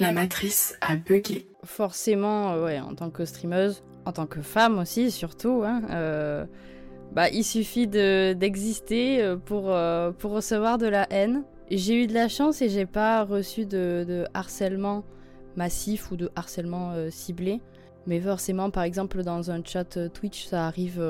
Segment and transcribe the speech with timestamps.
[0.00, 1.48] La matrice a bugué.
[1.64, 6.46] Forcément, euh, ouais, en tant que streameuse, en tant que femme aussi, surtout, hein, euh,
[7.12, 9.74] bah, il suffit d'exister euh, pour,
[10.18, 11.42] pour recevoir de la haine.
[11.72, 15.04] J'ai eu de la chance et j'ai pas reçu de, de, harcèlement
[15.56, 17.60] massif ou de harcèlement ciblé.
[18.06, 21.02] Mais forcément, par exemple, dans un chat Twitch, ça arrive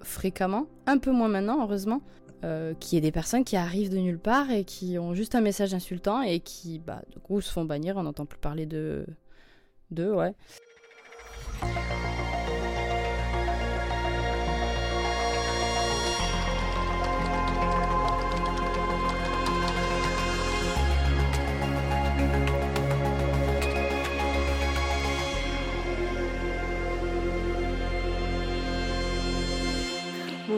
[0.00, 0.66] fréquemment.
[0.86, 2.02] Un peu moins maintenant, heureusement.
[2.44, 5.40] Euh, qui est des personnes qui arrivent de nulle part et qui ont juste un
[5.40, 7.96] message insultant et qui, bah, du coup, se font bannir.
[7.96, 9.06] On n'entend plus parler de
[9.90, 10.34] d'eux, ouais.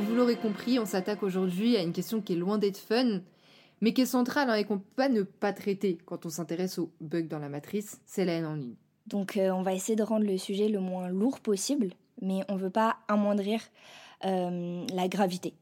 [0.01, 3.21] Vous l'aurez compris, on s'attaque aujourd'hui à une question qui est loin d'être fun,
[3.81, 6.79] mais qui est centrale hein, et qu'on peut pas ne pas traiter quand on s'intéresse
[6.79, 8.75] aux bugs dans la matrice, c'est la haine en ligne.
[9.07, 12.57] Donc euh, on va essayer de rendre le sujet le moins lourd possible, mais on
[12.57, 13.61] veut pas amoindrir
[14.25, 15.55] euh, la gravité.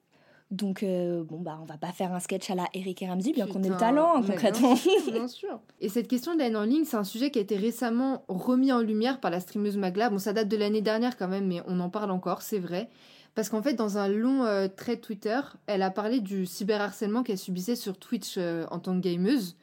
[0.51, 3.33] Donc, euh, bon, bah, on va pas faire un sketch à la Eric et Ramsey,
[3.33, 4.75] bien qu'on ait le talent, hein, concrètement.
[5.11, 7.43] Bien sûr, Et cette question de la haine en ligne, c'est un sujet qui a
[7.43, 10.11] été récemment remis en lumière par la streameuse Magla.
[10.11, 12.89] Bon, ça date de l'année dernière quand même, mais on en parle encore, c'est vrai.
[13.35, 17.39] Parce qu'en fait, dans un long euh, trait Twitter, elle a parlé du cyberharcèlement qu'elle
[17.39, 19.57] subissait sur Twitch euh, en tant que gameuse.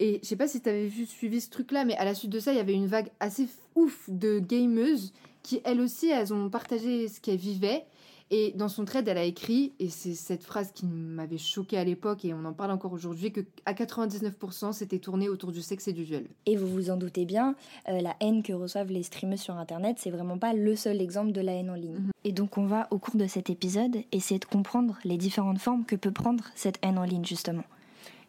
[0.00, 2.30] Et je sais pas si tu avais vu, suivi ce truc-là, mais à la suite
[2.30, 5.12] de ça, il y avait une vague assez ouf de gameuses
[5.44, 7.84] qui, elles aussi, elles ont partagé ce qu'elles vivaient.
[8.34, 11.84] Et dans son trade, elle a écrit, et c'est cette phrase qui m'avait choqué à
[11.84, 15.86] l'époque, et on en parle encore aujourd'hui, que à 99%, c'était tourné autour du sexe
[15.86, 16.24] et du viol.
[16.46, 17.54] Et vous vous en doutez bien,
[17.90, 21.32] euh, la haine que reçoivent les streamers sur Internet, c'est vraiment pas le seul exemple
[21.32, 21.92] de la haine en ligne.
[21.92, 22.10] Mhm.
[22.24, 25.84] Et donc on va, au cours de cet épisode, essayer de comprendre les différentes formes
[25.84, 27.64] que peut prendre cette haine en ligne, justement.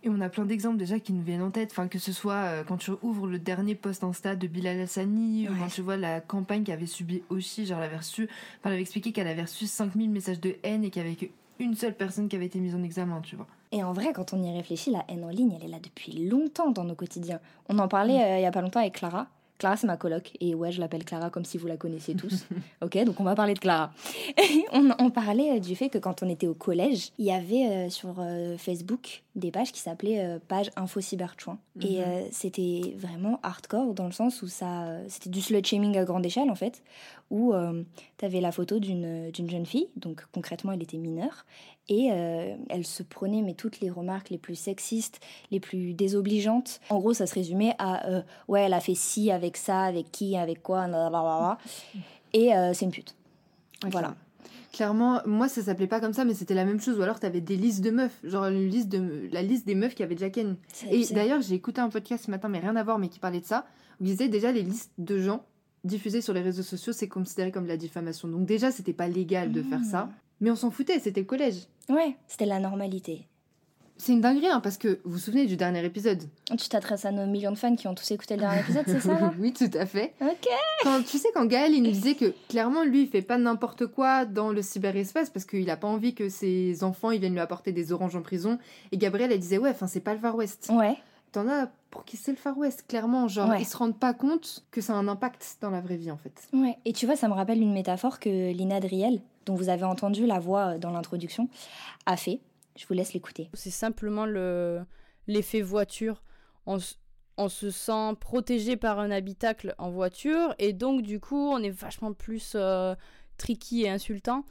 [0.05, 2.33] Et on a plein d'exemples déjà qui nous viennent en tête, enfin, que ce soit
[2.33, 5.95] euh, quand tu ouvres le dernier post Insta de Bilal Hassani, ou quand tu vois
[5.95, 9.43] la campagne qu'avait subi aussi, genre elle avait reçu, enfin, elle avait expliqué qu'elle avait
[9.43, 12.59] reçu 5000 messages de haine et qu'il y avait qu'une seule personne qui avait été
[12.59, 13.47] mise en examen, tu vois.
[13.71, 16.27] Et en vrai, quand on y réfléchit, la haine en ligne, elle est là depuis
[16.27, 17.39] longtemps dans nos quotidiens.
[17.69, 18.21] On en parlait mm.
[18.21, 19.27] euh, il y a pas longtemps avec Clara.
[19.63, 20.33] Clara, c'est ma coloc.
[20.41, 22.45] Et ouais, je l'appelle Clara comme si vous la connaissiez tous.
[22.81, 23.93] ok, donc on va parler de Clara.
[24.73, 27.89] on, on, parlait euh, du fait que quand on était au collège, il y avait
[27.89, 28.15] sur
[28.57, 31.57] Facebook des pages qui s'appelaient euh, page info cyberchouin.
[31.81, 32.03] Et mhm.
[32.05, 36.25] euh, c'était vraiment hardcore dans le sens où ça, c'était du slut shaming à grande
[36.25, 36.83] échelle en fait,
[37.29, 37.83] où euh,
[38.17, 41.45] tu avais la photo d'une jeune fille, donc concrètement elle était mineure,
[41.89, 42.07] et
[42.69, 45.19] elle se prenait mais toutes les remarques les plus sexistes,
[45.51, 46.79] les plus désobligeantes.
[46.89, 50.37] En gros, ça se résumait à ouais, elle a fait ci avec ça, avec qui,
[50.37, 50.87] avec quoi,
[52.33, 53.15] et c'est une pute.
[53.91, 54.15] Voilà.
[54.73, 56.97] Clairement, moi ça s'appelait pas comme ça, mais c'était la même chose.
[56.97, 59.93] Ou alors t'avais des listes de meufs, genre une liste de, la liste des meufs
[59.93, 60.55] qui avaient déjà Ken.
[60.89, 63.39] Et d'ailleurs, j'ai écouté un podcast ce matin, mais rien à voir, mais qui parlait
[63.39, 63.67] de ça.
[64.01, 65.45] Où il disait déjà les listes de gens
[65.83, 68.27] diffusés sur les réseaux sociaux, c'est considéré comme de la diffamation.
[68.27, 70.09] Donc déjà, c'était pas légal de faire ça.
[70.43, 71.67] Mais on s'en foutait, c'était le collège.
[71.87, 73.29] Ouais, c'était la normalité.
[73.95, 77.11] C'est une dinguerie, hein, parce que vous vous souvenez du dernier épisode Tu t'adresses à
[77.11, 79.69] nos millions de fans qui ont tous écouté le dernier épisode, c'est ça Oui, tout
[79.73, 80.13] à fait.
[80.19, 80.49] Ok.
[80.83, 83.87] Quand, tu sais, quand Gaël, il nous disait que clairement, lui, il fait pas n'importe
[83.87, 87.39] quoi dans le cyberespace parce qu'il a pas envie que ses enfants ils viennent lui
[87.39, 88.59] apporter des oranges en prison.
[88.91, 90.69] Et Gabriel, elle disait, ouais, enfin, c'est pas le Far West.
[90.73, 90.97] Ouais.
[91.33, 93.27] T'en as pour qui c'est le Far West, clairement.
[93.27, 96.11] Genre, ils se rendent pas compte que ça a un impact dans la vraie vie,
[96.11, 96.47] en fait.
[96.53, 96.77] Ouais.
[96.85, 100.25] Et tu vois, ça me rappelle une métaphore que Lina Driel, dont vous avez entendu
[100.25, 101.49] la voix dans l'introduction,
[102.05, 102.39] a fait
[102.75, 103.49] je vous laisse l'écouter.
[103.53, 104.81] C'est simplement le
[105.27, 106.21] l'effet voiture.
[106.65, 106.77] On,
[107.37, 111.69] on, se sent protégé par un habitacle en voiture et donc du coup on est
[111.69, 112.95] vachement plus euh,
[113.37, 114.45] tricky et insultant.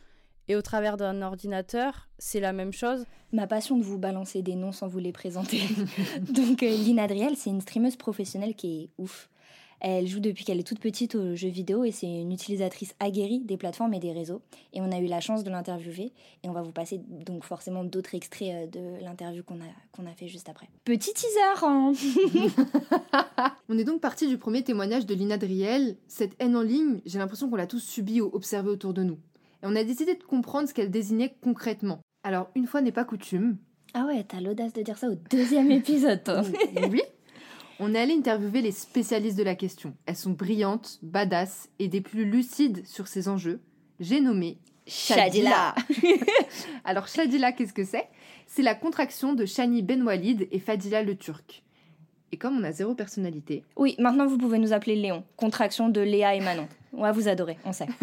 [0.49, 3.05] Et au travers d'un ordinateur, c'est la même chose.
[3.33, 5.61] Ma passion de vous balancer des noms sans vous les présenter.
[6.21, 9.29] donc euh, Lina Adriel, c'est une streameuse professionnelle qui est ouf.
[9.85, 13.41] Elle joue depuis qu'elle est toute petite aux jeux vidéo et c'est une utilisatrice aguerrie
[13.41, 14.41] des plateformes et des réseaux.
[14.73, 16.13] Et on a eu la chance de l'interviewer
[16.45, 20.07] et on va vous passer donc forcément d'autres extraits euh, de l'interview qu'on a, qu'on
[20.07, 20.69] a fait juste après.
[20.85, 21.93] Petit teaser hein
[23.69, 25.97] On est donc parti du premier témoignage de Lina Driel.
[26.07, 29.19] Cette haine en ligne, j'ai l'impression qu'on l'a tous subie ou observée autour de nous.
[29.63, 32.01] Et on a décidé de comprendre ce qu'elle désignait concrètement.
[32.25, 33.57] Alors, une fois n'est pas coutume.
[33.95, 36.43] Ah ouais, t'as l'audace de dire ça au deuxième épisode, toi.
[36.91, 37.03] oui,
[37.79, 39.95] on est allé interviewer les spécialistes de la question.
[40.07, 43.61] Elles sont brillantes, badass et des plus lucides sur ces enjeux.
[44.01, 45.75] J'ai nommé Shadila.
[46.85, 48.09] Alors Shadila, qu'est-ce que c'est?
[48.47, 51.63] C'est la contraction de Shani Benwalid et Fadila le Turc.
[52.33, 53.63] Et comme on a zéro personnalité.
[53.77, 55.23] Oui, maintenant vous pouvez nous appeler Léon.
[55.37, 56.67] Contraction de Léa et Manon.
[56.93, 57.87] On va vous adorer, on sait.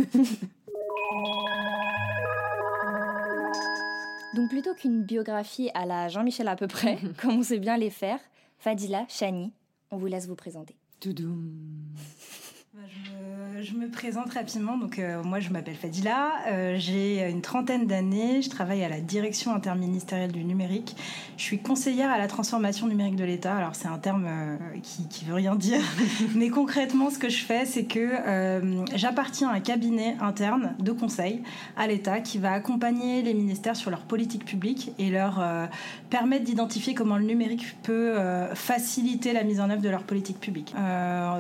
[4.36, 7.90] Donc plutôt qu'une biographie à la Jean-Michel à peu près, comme on sait bien les
[7.90, 8.20] faire,
[8.60, 9.52] Fadila, Shani,
[9.92, 10.76] On vous laisse vous présenter.
[12.74, 12.81] Bah,
[13.61, 14.77] je me, présente rapidement.
[14.77, 16.29] Donc, euh, moi, je m'appelle Fadila.
[16.47, 18.41] Euh, j'ai une trentaine d'années.
[18.41, 20.95] Je travaille à la direction interministérielle du numérique.
[21.38, 23.56] Je suis conseillère à la transformation numérique de l'État.
[23.56, 25.81] Alors, c'est un terme euh, qui, qui veut rien dire.
[26.35, 28.09] Mais concrètement, ce que je fais, c'est que
[28.95, 31.41] j'appartiens à un cabinet interne de conseil
[31.75, 35.44] à l'État qui va accompagner les ministères sur leur politique publique et leur
[36.09, 38.15] permettre d'identifier comment le numérique peut
[38.53, 40.73] faciliter la mise en œuvre de leur politique publique.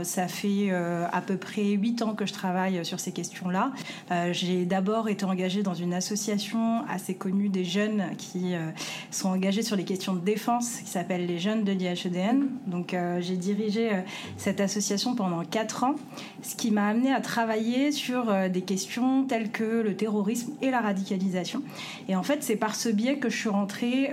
[0.03, 3.71] ça fait à peu près 8 ans que je travaille sur ces questions-là.
[4.11, 8.69] Euh, j'ai d'abord été engagée dans une association assez connue des jeunes qui euh,
[9.11, 12.47] sont engagés sur les questions de défense qui s'appelle les jeunes de l'IHEDN.
[12.67, 13.91] Donc euh, j'ai dirigé
[14.37, 15.95] cette association pendant 4 ans,
[16.41, 20.81] ce qui m'a amené à travailler sur des questions telles que le terrorisme et la
[20.81, 21.61] radicalisation.
[22.07, 24.11] Et en fait, c'est par ce biais que je suis rentrée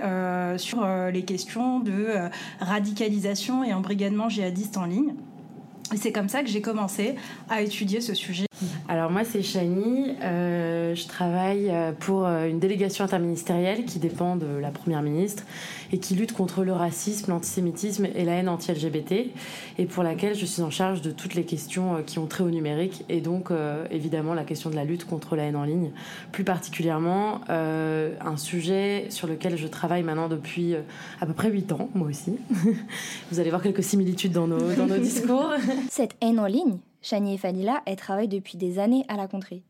[0.57, 2.07] sur les questions de
[2.59, 5.13] radicalisation et embrigadement djihadiste en ligne.
[5.95, 7.15] C'est comme ça que j'ai commencé
[7.49, 8.46] à étudier ce sujet.
[8.89, 14.35] Alors moi c'est Chani, euh, je travaille euh, pour euh, une délégation interministérielle qui dépend
[14.35, 15.43] de la Première ministre
[15.91, 19.31] et qui lutte contre le racisme, l'antisémitisme et la haine anti-LGBT
[19.77, 22.49] et pour laquelle je suis en charge de toutes les questions qui ont trait au
[22.49, 23.51] numérique et donc
[23.89, 25.91] évidemment la question de la lutte contre la haine en ligne.
[26.33, 30.75] Plus particulièrement un sujet sur lequel je travaille maintenant depuis
[31.21, 32.37] à peu près 8 ans, moi aussi.
[33.31, 35.53] Vous allez voir quelques similitudes dans nos, dans nos discours.
[35.89, 39.63] Cette haine en ligne Chani et Fadila, elles travaillent depuis des années à la contrée.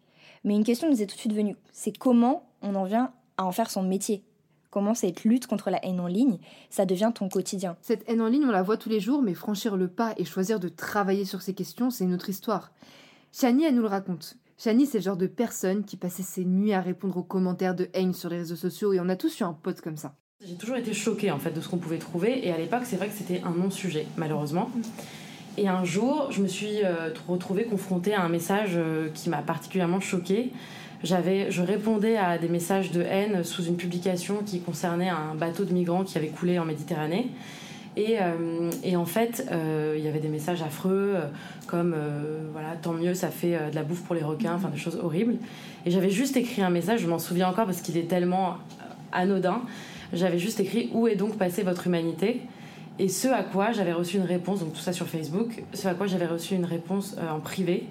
[0.43, 3.45] Mais une question nous est tout de suite venue, c'est comment on en vient à
[3.45, 4.23] en faire son métier?
[4.69, 6.39] Comment cette lutte contre la haine en ligne,
[6.69, 7.77] ça devient ton quotidien?
[7.81, 10.25] Cette haine en ligne, on la voit tous les jours, mais franchir le pas et
[10.25, 12.71] choisir de travailler sur ces questions, c'est une autre histoire.
[13.31, 14.37] Chani, elle nous le raconte.
[14.57, 17.89] Chani, c'est le genre de personne qui passait ses nuits à répondre aux commentaires de
[17.93, 20.15] haine sur les réseaux sociaux et on a tous eu un pote comme ça.
[20.45, 22.95] J'ai toujours été choquée en fait de ce qu'on pouvait trouver et à l'époque c'est
[22.95, 24.69] vrai que c'était un non-sujet malheureusement.
[25.57, 29.39] Et un jour, je me suis euh, retrouvée confrontée à un message euh, qui m'a
[29.39, 30.51] particulièrement choquée.
[31.03, 35.65] J'avais, je répondais à des messages de haine sous une publication qui concernait un bateau
[35.65, 37.27] de migrants qui avait coulé en Méditerranée.
[37.95, 39.47] Et, euh, et en fait,
[39.95, 41.15] il y avait des messages affreux,
[41.65, 41.95] comme
[42.51, 45.37] voilà, tant mieux, ça fait de la bouffe pour les requins, enfin des choses horribles.
[45.85, 48.57] Et j'avais juste écrit un message, je m'en souviens encore parce qu'il est tellement
[49.11, 49.61] anodin.
[50.13, 52.41] J'avais juste écrit Où est donc passée votre humanité?
[52.99, 55.93] Et ce à quoi j'avais reçu une réponse, donc tout ça sur Facebook, ce à
[55.93, 57.85] quoi j'avais reçu une réponse euh, en privé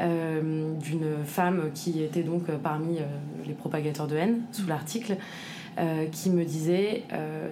[0.00, 2.98] euh, d'une femme qui était donc euh, parmi
[3.46, 5.16] les propagateurs de haine sous l'article,
[6.10, 7.04] qui me disait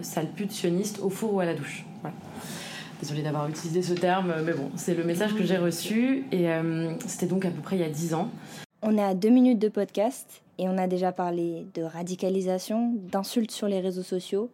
[0.02, 1.84] sale pute sioniste au four ou à la douche.
[2.00, 2.16] Voilà.
[3.00, 6.48] Désolée d'avoir utilisé ce terme, mais bon, c'est le message que j'ai reçu et
[7.06, 8.28] c'était donc à peu près il y a dix ans.
[8.82, 13.52] On est à deux minutes de podcast et on a déjà parlé de radicalisation, d'insultes
[13.52, 14.50] sur les réseaux sociaux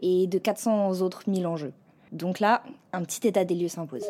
[0.00, 1.72] et de 400 autres mille enjeux.
[2.12, 2.62] Donc là,
[2.92, 4.04] un petit état des lieux s'impose.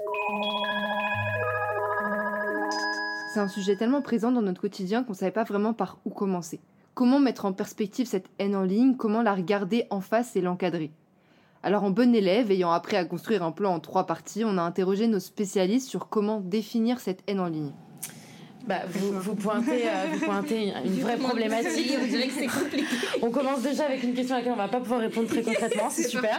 [3.32, 6.10] C'est un sujet tellement présent dans notre quotidien qu'on ne savait pas vraiment par où
[6.10, 6.60] commencer.
[6.94, 8.96] Comment mettre en perspective cette haine en ligne?
[8.96, 10.90] Comment la regarder en face et l'encadrer?
[11.62, 14.62] Alors en bon élève, ayant appris à construire un plan en trois parties, on a
[14.62, 17.72] interrogé nos spécialistes sur comment définir cette haine en ligne.
[18.68, 21.90] Bah, vous, pointez, euh, vous pointez une vraie problématique.
[22.02, 22.84] On dirait que c'est compliqué.
[23.22, 25.88] On commence déjà avec une question à laquelle on va pas pouvoir répondre très concrètement.
[25.88, 26.38] C'est super.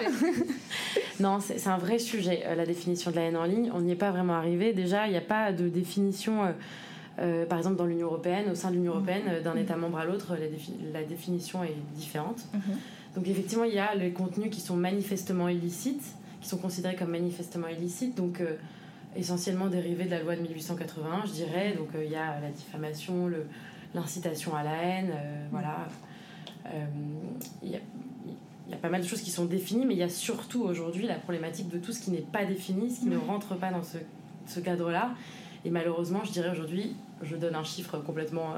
[1.19, 3.71] non, c'est un vrai sujet, euh, la définition de la haine en ligne.
[3.73, 4.73] On n'y est pas vraiment arrivé.
[4.73, 6.53] Déjà, il n'y a pas de définition.
[7.17, 10.05] Euh, par exemple, dans l'Union européenne, au sein de l'Union européenne, d'un État membre à
[10.05, 10.37] l'autre,
[10.93, 12.43] la, définition est différente.
[12.53, 12.61] Mhm.
[13.15, 16.03] Donc, effectivement, il y a les contenus qui sont manifestement illicites,
[16.41, 18.15] qui sont considérés comme manifestement illicites.
[18.15, 18.39] Donc,
[19.15, 21.73] essentiellement dérivé de la loi de 1881, je dirais.
[21.77, 23.29] Donc euh, il y a la diffamation,
[23.93, 25.87] l'incitation à la haine, euh, voilà.
[26.67, 26.85] Euh,
[27.63, 30.61] il y, a, pas mal de choses qui sont définies, mais il y a surtout
[30.61, 33.71] aujourd'hui la problématique de tout ce qui n'est pas défini, ce qui ne rentre pas
[33.71, 33.97] dans ce,
[34.45, 35.11] ce cadre-là.
[35.65, 38.53] Et malheureusement, je dirais aujourd'hui, je donne un chiffre complètement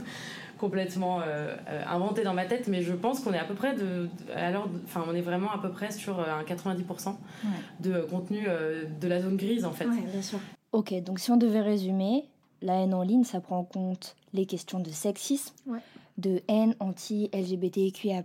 [0.58, 3.74] complètement euh, euh, inventé dans ma tête, mais je pense qu'on est à peu près
[3.74, 7.14] de, alors, enfin, on est vraiment à peu près sur euh, un 90%
[7.80, 8.46] de contenu
[9.00, 9.86] de la zone grise en fait.
[9.86, 10.38] bien sûr.
[10.72, 12.24] Ok, donc si on devait résumer,
[12.62, 15.54] la haine en ligne, ça prend en compte les questions de sexisme,
[16.18, 18.22] de haine anti-LGBTQIA+,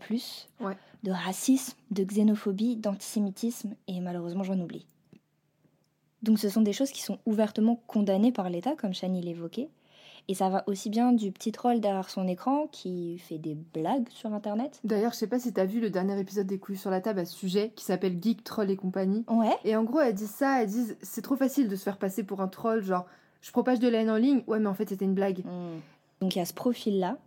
[1.04, 4.86] de racisme, de xénophobie, d'antisémitisme, et malheureusement j'en oublie.
[6.24, 9.70] Donc ce sont des choses qui sont ouvertement condamnées par l'État, comme Chani l'évoquait,
[10.28, 14.08] et ça va aussi bien du petit troll derrière son écran qui fait des blagues
[14.10, 14.80] sur Internet.
[14.84, 17.20] D'ailleurs, je sais pas si t'as vu le dernier épisode des couilles sur la table
[17.20, 19.26] à ce sujet qui s'appelle Geek, Troll et compagnie.
[19.28, 19.56] Ouais.
[19.64, 22.24] Et en gros, elles disent ça, elles disent c'est trop facile de se faire passer
[22.24, 23.06] pour un troll, genre
[23.42, 25.40] je propage de la haine en ligne, ouais, mais en fait c'était une blague.
[25.40, 25.80] Hmm.
[26.22, 27.18] Donc il y a ce profil-là,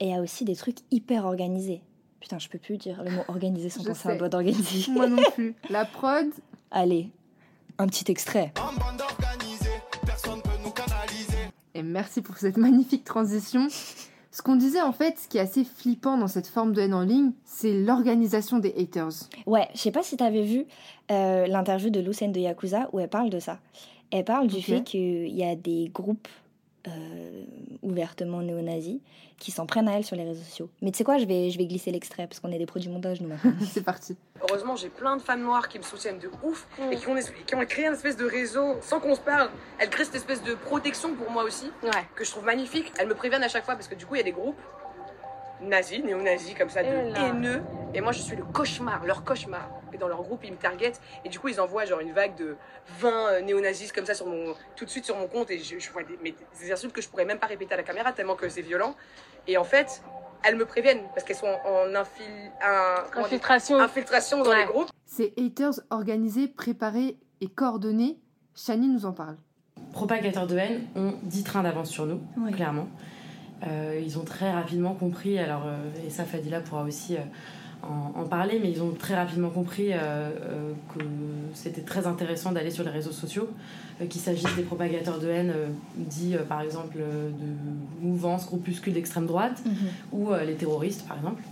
[0.00, 1.82] et il y a aussi des trucs hyper organisés.
[2.20, 4.90] Putain, je peux plus dire le mot organisé sans penser à un doigt d'organiser.
[4.90, 5.54] Moi non plus.
[5.68, 6.26] La prod.
[6.70, 7.10] Allez,
[7.78, 8.52] un petit extrait.
[11.74, 13.66] Et merci pour cette magnifique transition.
[14.30, 16.94] Ce qu'on disait en fait, ce qui est assez flippant dans cette forme de haine
[16.94, 19.28] en ligne, c'est l'organisation des haters.
[19.46, 20.66] Ouais, je sais pas si t'avais vu
[21.10, 23.58] euh, l'interview de Lucène de Yakuza où elle parle de ça.
[24.10, 26.28] Elle parle du fait qu'il y a des groupes
[26.86, 27.44] euh,
[27.82, 29.00] ouvertement néo-nazis
[29.38, 30.70] qui s'en prennent à elle sur les réseaux sociaux.
[30.82, 32.90] Mais tu sais quoi, je vais, je vais glisser l'extrait parce qu'on est des produits
[32.90, 33.52] montage nous maintenant.
[33.72, 34.16] c'est parti.
[34.42, 37.54] Heureusement, j'ai plein de femmes noires qui me soutiennent de ouf et qui ont, qui
[37.54, 39.50] ont créé une espèce de réseau sans qu'on se parle.
[39.78, 41.70] Elles créent cette espèce de protection pour moi aussi,
[42.14, 42.92] que je trouve magnifique.
[42.98, 44.60] Elles me préviennent à chaque fois parce que du coup, il y a des groupes
[45.68, 47.62] nazis, néo-nazis, comme ça, de Et haineux.
[47.94, 49.68] Et moi, je suis le cauchemar, leur cauchemar.
[49.92, 51.00] Et dans leur groupe, ils me targetent.
[51.24, 52.56] Et du coup, ils envoient genre une vague de
[53.00, 55.50] 20 euh, néo-nazis comme ça sur mon, tout de suite sur mon compte.
[55.50, 57.76] Et je, je vois des, mais des insultes que je pourrais même pas répéter à
[57.76, 58.94] la caméra tellement que c'est violent.
[59.46, 60.02] Et en fait,
[60.42, 63.34] elles me préviennent parce qu'elles sont en, en infil- un- comment dire,
[63.80, 64.42] Infiltration.
[64.42, 64.60] dans Ouais.
[64.60, 64.88] les groupes.
[65.06, 68.18] Ces haters organisés, préparés et coordonnés,
[68.56, 69.36] Shani nous en parle.
[69.92, 72.50] propagateurs de haine ont 10 trains d'avance sur nous, Ouais.
[72.52, 72.88] clairement.
[73.66, 77.20] Euh, ils ont très rapidement compris, alors, euh, et ça Fadila pourra aussi euh,
[77.82, 79.90] en, en parler, mais ils ont très rapidement compris
[80.94, 81.04] que
[81.52, 83.48] c'était très intéressant d'aller sur les réseaux sociaux,
[84.08, 85.52] qu'il s'agisse des propagateurs de haine
[85.96, 89.62] dits par exemple de mouvances, groupuscules d'extrême droite,
[90.12, 91.42] ou euh, les terroristes par exemple,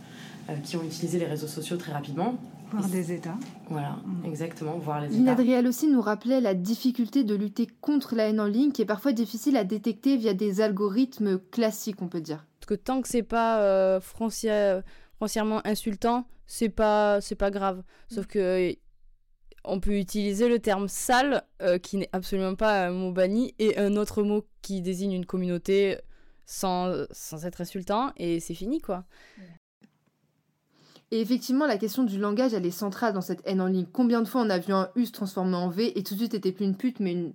[0.64, 2.36] qui ont utilisé les réseaux sociaux très rapidement.
[2.78, 3.36] Voir des États.
[3.68, 4.24] Voilà, Mm.
[4.26, 5.16] exactement, voir les États.
[5.16, 8.86] Linadriel aussi nous rappelait la difficulté de lutter contre la haine en ligne, qui est
[8.86, 12.46] parfois difficile à détecter via des algorithmes classiques, on peut dire.
[12.60, 14.82] Parce que tant que c'est pas euh, foncière-
[15.18, 17.82] foncièrement insultant, c'est pas c'est pas grave.
[18.08, 18.72] Sauf que euh,
[19.64, 23.78] on peut utiliser le terme sale, euh, qui n'est absolument pas un mot banni, et
[23.78, 25.98] un autre mot qui désigne une communauté
[26.46, 29.04] sans, sans être insultant, et c'est fini quoi.
[31.12, 33.84] Et effectivement, la question du langage, elle est centrale dans cette haine en ligne.
[33.92, 36.20] Combien de fois on a vu un U se transformer en V et tout de
[36.20, 37.34] suite était plus une pute, mais une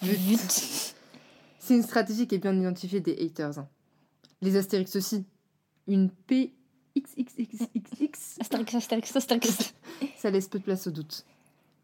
[0.00, 0.94] Vite.
[1.58, 3.58] C'est une stratégie qui est bien identifiée des haters.
[3.58, 3.68] hein.
[4.42, 5.24] Les Astérix aussi.
[5.88, 6.54] Une P
[6.96, 9.74] XXXXX, Astérix, Astérix, Astérix.
[10.16, 11.24] ça laisse peu de place au doute.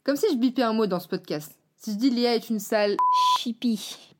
[0.04, 1.58] Comme si je bipais un mot dans ce podcast.
[1.76, 2.96] Si je dis Léa est une sale,
[3.40, 4.14] Chippy.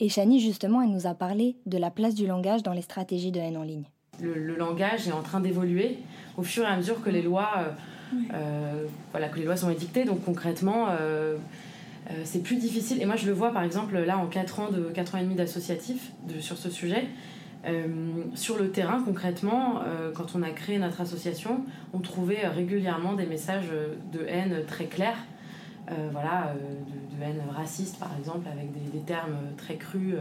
[0.00, 3.32] Et Shani, justement, elle nous a parlé de la place du langage dans les stratégies
[3.32, 3.88] de haine en ligne.
[4.22, 5.98] Le, le langage est en train d'évoluer
[6.36, 9.70] au fur et à mesure que les lois, euh, euh, voilà, que les lois sont
[9.70, 10.04] édictées.
[10.04, 11.36] Donc concrètement, euh,
[12.24, 13.02] c'est plus difficile.
[13.02, 15.22] Et moi, je le vois par exemple là en 4 ans de 4 ans et
[15.24, 17.06] demi d'associatif de- sur ce sujet.
[17.66, 17.86] Euh,
[18.34, 23.26] sur le terrain, concrètement, euh, quand on a créé notre association, on trouvait régulièrement des
[23.26, 23.66] messages
[24.12, 25.18] de haine très clairs,
[25.90, 30.14] euh, voilà, de, de haine raciste par exemple, avec des, des termes très crus,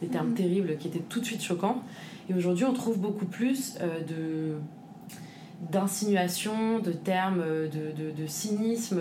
[0.00, 1.82] des termes terribles qui étaient tout de suite choquants.
[2.28, 4.56] Et aujourd'hui, on trouve beaucoup plus euh, de
[5.70, 9.00] d'insinuations, de termes, euh, de, de, de cynisme,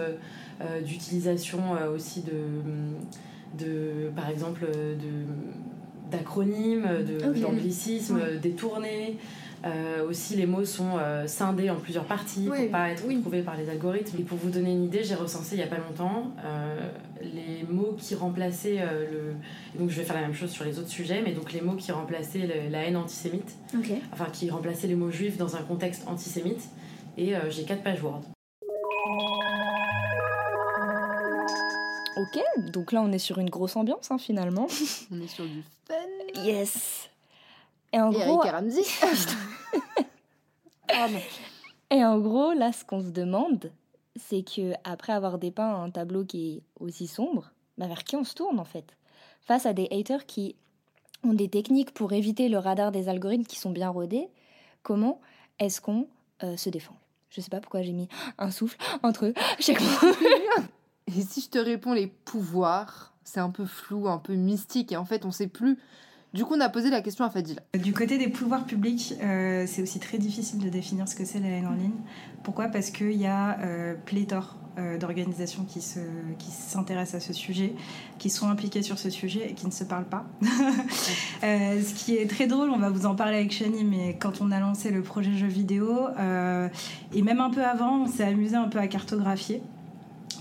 [0.62, 7.42] euh, d'utilisation euh, aussi de, de, par exemple, de, d'acronymes, de, Ok.
[7.42, 9.18] d'anglicismes détournés.
[9.66, 13.20] Euh, aussi, les mots sont euh, scindés en plusieurs parties Oui, pour pas être oui.
[13.22, 14.18] trouvés par les algorithmes.
[14.20, 16.88] Et pour vous donner une idée, j'ai recensé il y a pas longtemps euh,
[17.22, 19.06] les mots qui remplaçaient euh,
[19.74, 19.80] le.
[19.80, 21.76] donc je vais faire la même chose sur les autres sujets, mais donc les mots
[21.76, 23.56] qui remplaçaient le- la haine antisémite,
[24.14, 26.62] enfin qui remplaçaient les mots juifs dans un contexte antisémite.
[27.18, 28.22] Et euh, j'ai quatre pages Word.
[32.18, 32.40] Ok,
[32.72, 34.68] donc là, on est sur une grosse ambiance, hein, finalement.
[35.12, 36.42] on est sur du fun.
[36.44, 37.10] Yes.
[37.96, 38.84] Et en Et gros, Eric et Ramsey.
[40.88, 41.20] Pardon.
[41.92, 43.72] Et en gros, là, ce qu'on se demande,
[44.18, 48.26] c'est que après avoir dépeint un tableau qui est aussi sombre, bah, vers qui on
[48.26, 48.98] se tourne en fait?
[49.40, 50.56] Face à des haters qui
[51.24, 54.28] ont des techniques pour éviter le radar des algorithmes qui sont bien rodés,
[54.84, 55.22] comment
[55.60, 56.08] est-ce qu'on
[56.44, 56.96] euh, se défend?
[57.30, 60.10] Je sais pas pourquoi j'ai mis un souffle entre chaque mot.
[61.08, 64.98] Et si je te réponds les pouvoirs, c'est un peu flou, un peu mystique, et
[64.98, 65.80] en fait, on sait plus.
[66.36, 67.62] Du coup, on a posé la question à Fadila.
[67.82, 71.40] Du côté des pouvoirs publics, euh, c'est aussi très difficile de définir ce que c'est
[71.40, 71.92] la haine en ligne.
[72.44, 72.68] Pourquoi?
[72.68, 76.00] Parce qu'il y a euh, pléthore euh, d'organisations qui se-
[76.38, 77.74] qui s'intéressent à ce sujet,
[78.20, 80.26] qui sont impliquées sur ce sujet et qui ne se parlent pas.
[81.42, 84.52] Ce qui est très drôle, on va vous en parler avec Shani, mais quand on
[84.52, 86.08] a lancé le projet jeu vidéo,
[87.14, 89.62] et même un peu avant, on s'est amusé un peu à cartographier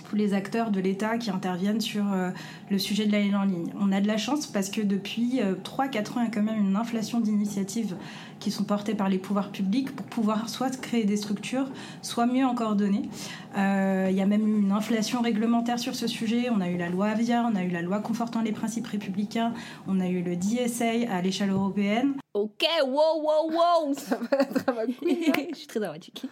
[0.08, 2.30] tous les acteurs de l'État qui interviennent sur euh,
[2.70, 3.72] le sujet de la haine en ligne.
[3.80, 6.58] On a de la chance parce que depuis 3-4 ans, il y a quand même
[6.58, 7.96] une inflation d'initiatives
[8.44, 11.66] qui sont portées par les pouvoirs publics pour pouvoir soit créer des structures,
[12.02, 13.08] soit mieux en coordonner.
[13.56, 16.50] Euh, il y a même eu une inflation réglementaire sur ce sujet.
[16.50, 19.54] On a eu la loi Avia, on a eu la loi confortant les principes républicains,
[19.88, 22.14] on a eu le DSA à l'échelle européenne.
[22.34, 24.18] ok, wow, wow, wow Ça
[24.72, 26.26] va Je suis très dramatique.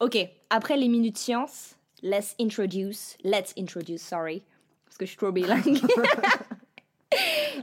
[0.00, 0.18] Ok,
[0.50, 4.42] après les minutes science, let's introduce, let's introduce, sorry,
[4.86, 5.80] parce que je suis trop bilingue.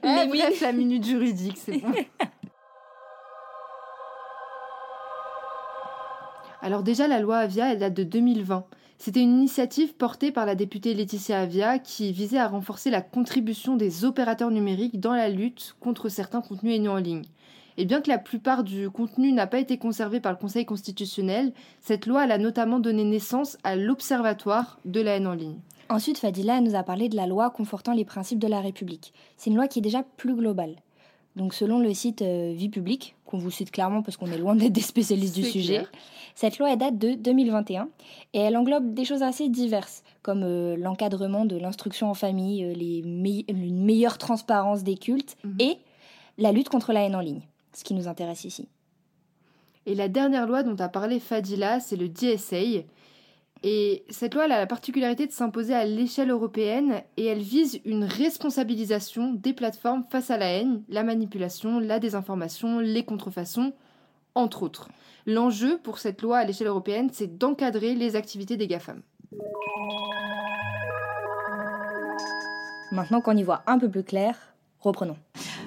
[0.04, 1.94] Eh, Mais bref, la minute juridique, c'est bon.
[6.62, 8.66] Alors déjà, la loi Avia, elle date de 2020.
[8.98, 13.76] C'était une initiative portée par la députée Laetitia Avia qui visait à renforcer la contribution
[13.76, 17.26] des opérateurs numériques dans la lutte contre certains contenus haineux en ligne.
[17.78, 21.52] Et bien que la plupart du contenu n'a pas été conservé par le Conseil constitutionnel,
[21.82, 25.58] cette loi elle a notamment donné naissance à l'Observatoire de la haine en ligne.
[25.90, 29.14] Ensuite, Fadila nous a parlé de la loi confortant les principes de la République.
[29.38, 30.76] C'est une loi qui est déjà plus globale.
[31.36, 34.56] Donc, selon le site euh, Vie publique, qu'on vous cite clairement parce qu'on est loin
[34.56, 35.92] d'être des spécialistes du sujet, clair.
[36.34, 37.90] cette loi elle date de 2021
[38.34, 42.74] et elle englobe des choses assez diverses, comme euh, l'encadrement de l'instruction en famille, euh,
[42.74, 43.00] les
[43.50, 45.58] une meilleure transparence des cultes Mhm.
[45.60, 45.78] et
[46.38, 47.42] la lutte contre la haine en ligne,
[47.76, 48.68] ce qui nous intéresse ici.
[49.86, 52.84] Et la dernière loi dont a parlé Fadila, c'est le DSA.
[53.64, 57.80] Et cette loi elle a la particularité de s'imposer à l'échelle européenne et elle vise
[57.86, 63.74] une responsabilisation des plateformes face à la haine, la manipulation, la désinformation, les contrefaçons,
[64.36, 64.90] entre autres.
[65.26, 69.02] L'enjeu pour cette loi à l'échelle européenne, c'est d'encadrer les activités des GAFAM.
[72.92, 74.38] Maintenant qu'on y voit un peu plus clair,
[74.80, 75.18] reprenons.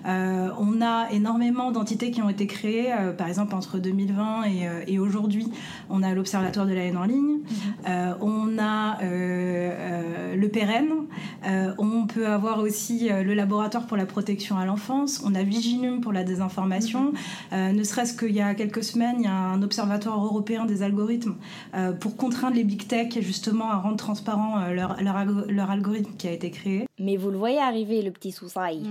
[0.09, 4.67] Euh, on a énormément d'entités qui ont été créées, euh, par exemple entre 2020 et,
[4.67, 5.49] euh, et aujourd'hui,
[5.91, 7.41] on a l'Observatoire de la haine en ligne,
[7.89, 11.07] euh, on a le PRN,
[11.47, 15.43] euh, on peut avoir aussi euh, le Laboratoire pour la protection à l'enfance, on a
[15.43, 17.13] Viginum pour la désinformation,
[17.53, 20.83] Euh, ne serait-ce qu'il y a quelques semaines, il y a un Observatoire européen des
[20.83, 21.37] algorithmes
[21.75, 26.13] euh, pour contraindre les big tech justement à rendre transparent euh, leur, leur, leur algorithme
[26.19, 26.87] qui a été créé.
[26.99, 28.83] Mais vous le voyez arriver, le petit soussail,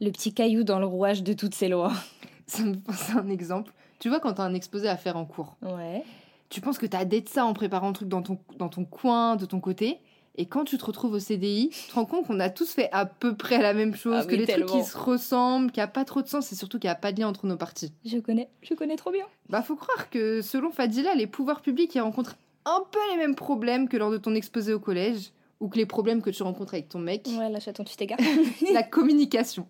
[0.00, 1.92] le petit caillou dans le rouage de toutes ces lois.
[2.46, 3.72] Ça me pense à un exemple.
[3.98, 6.02] Tu vois, quand tu as un exposé à faire en cours, Ouais.
[6.50, 8.84] tu penses que tu as d'être ça en préparant le truc dans ton, dans ton
[8.84, 9.98] coin, de ton côté.
[10.38, 12.88] Et quand tu te retrouves au CDI, tu te rends compte qu'on a tous fait
[12.92, 15.80] à peu près la même chose, Ah que oui, les trucs qui se ressemblent, qu'il
[15.80, 17.46] n'y a pas trop de sens et surtout qu'il n'y a pas de lien entre
[17.46, 17.92] nos parties.
[18.04, 19.24] Je connais, je connais trop bien.
[19.48, 23.34] Bah, faut croire que selon Fadila, les pouvoirs publics y rencontrent un peu les mêmes
[23.36, 26.74] problèmes que lors de ton exposé au collège, ou que les problèmes que tu rencontres
[26.74, 27.26] avec ton mec.
[27.38, 28.18] Ouais, la chaton, tu t'égares.
[28.74, 29.66] La communication.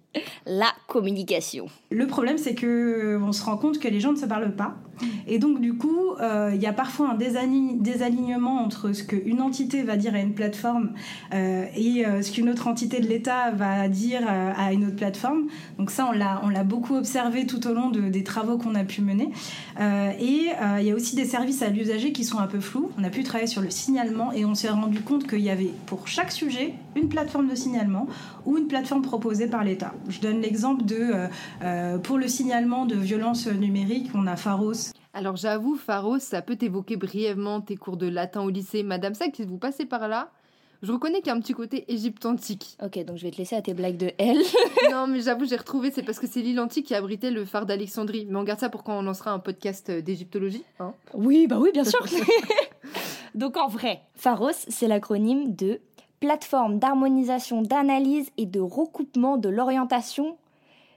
[0.47, 1.67] la communication.
[1.91, 4.55] Le problème, c'est que euh, on se rend compte que les gens ne se parlent
[4.57, 4.75] pas.
[5.29, 9.43] Et donc, du coup, euh, il y a parfois un désali- désalignement entre ce qu'une
[9.43, 10.93] entité va dire à une plateforme
[11.35, 14.97] euh, et euh, ce qu'une autre entité de l'État va dire euh, à une autre
[14.97, 15.49] plateforme.
[15.79, 19.03] Donc ça, on l'a, beaucoup observé tout au long de- des travaux qu'on a pu
[19.03, 19.31] mener.
[19.81, 22.61] Euh, et euh, il y a aussi des services à l'usager qui sont un peu
[22.61, 22.91] flous.
[22.99, 25.71] On a pu travailler sur le signalement et on s'est rendu compte qu'il y avait
[25.87, 28.07] pour chaque sujet une plateforme de signalement
[28.45, 29.93] ou une plateforme proposée par l'État.
[30.09, 31.29] Je donne l'exemple de, euh,
[31.63, 34.93] euh, pour le signalement de violences numériques, on a Pharos.
[35.13, 38.83] Alors j'avoue, Pharos, ça peut évoquer brièvement tes cours de latin au lycée.
[38.83, 40.31] Madame Sac, si vous passez par là,
[40.83, 42.77] je reconnais qu'il y a un petit côté Égypte antique.
[42.85, 44.37] Ok, donc je vais te laisser à tes blagues de L.
[44.91, 47.65] non, mais j'avoue, j'ai retrouvé, c'est parce que c'est l'île antique qui abritait le phare
[47.65, 48.27] d'Alexandrie.
[48.29, 50.65] Mais on garde ça pour quand on lancera un podcast d'égyptologie.
[50.81, 50.93] hein.
[51.15, 52.05] Oui, bah oui, bien sûr.
[53.37, 55.81] donc en vrai, Pharos, c'est l'acronyme de
[56.21, 60.39] Plateforme d'harmonisation, d'analyse et de recoupement de l'orientation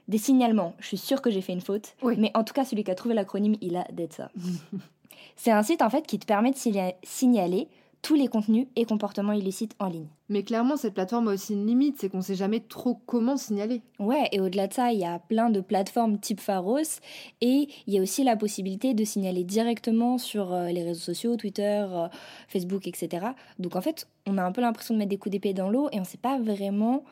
[0.08, 0.74] des signalements.
[0.80, 2.14] Je suis sûre que j'ai fait une faute, Oui.
[2.18, 4.30] mais en tout cas, celui qui a trouvé l'acronyme, il a d'être ça.
[5.36, 7.68] c'est un site en fait qui te permet de signa- signaler
[8.02, 10.08] tous les contenus et comportements illicites en ligne.
[10.28, 13.82] Mais clairement, cette plateforme a aussi une limite, c'est qu'on sait jamais trop comment signaler.
[13.98, 17.00] Ouais, et au-delà de ça, il y a plein de plateformes type Pharos
[17.40, 21.36] et il y a aussi la possibilité de signaler directement sur euh, les réseaux sociaux,
[21.36, 22.08] Twitter, euh,
[22.48, 23.26] Facebook, etc.
[23.58, 25.88] Donc en fait, on a un peu l'impression de mettre des coups d'épée dans l'eau
[25.92, 27.04] et on ne sait pas vraiment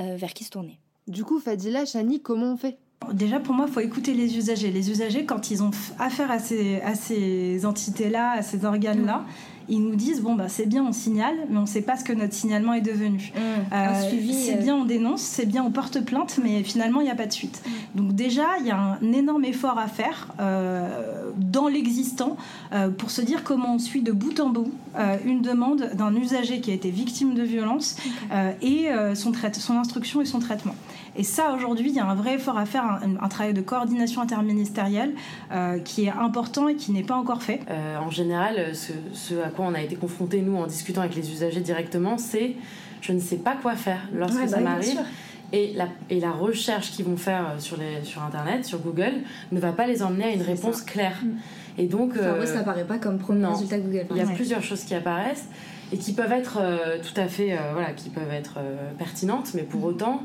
[0.00, 0.78] euh, vers qui se tourner.
[1.06, 2.78] Du coup, Fadila, Chani, comment on fait?
[3.12, 4.70] Déjà, pour moi, il faut écouter les usagers.
[4.70, 9.24] Les usagers, quand ils ont affaire à ces, à ces entités-là, à ces organes-là,
[9.68, 12.04] ils nous disent bon, bah, c'est bien, on signale, mais on ne sait pas ce
[12.04, 13.32] que notre signalement est devenu.
[13.36, 13.40] un
[13.72, 17.10] Euh, c'est euh, bien, on dénonce, c'est bien, on porte plainte, mais finalement, il n'y
[17.10, 17.62] a pas de suite.
[17.94, 22.36] Donc déjà, il y a un énorme effort à faire euh, dans l'existant
[22.98, 24.72] pour se dire comment on suit de bout en bout
[25.24, 27.96] une demande d'un usager qui a été victime de violence
[28.62, 29.32] et son
[29.76, 30.74] instruction et son traitement.
[31.16, 33.60] Et ça, aujourd'hui, il y a un vrai effort à faire, un, un travail de
[33.60, 35.14] coordination interministérielle
[35.52, 37.60] euh, qui est important et qui n'est pas encore fait.
[37.70, 41.14] Euh, en général, ce, ce à quoi on a été confronté nous en discutant avec
[41.14, 42.56] les usagers directement, c'est
[43.00, 45.00] je ne sais pas quoi faire lorsque Ouais, ça bah m'arrive.
[45.52, 49.12] Et la, et la recherche qu'ils vont faire euh, sur, les, sur Internet, sur Google,
[49.52, 51.18] ne va pas les emmener à une réponse claire.
[51.78, 53.52] Et donc, euh, n'apparaît pas comme premier non.
[53.52, 54.06] résultat Google.
[54.10, 54.34] il y a Ouais.
[54.34, 55.46] plusieurs choses qui apparaissent
[55.92, 59.52] et qui peuvent être euh, tout à fait, euh, voilà, qui peuvent être euh, pertinentes,
[59.54, 60.22] mais pour autant,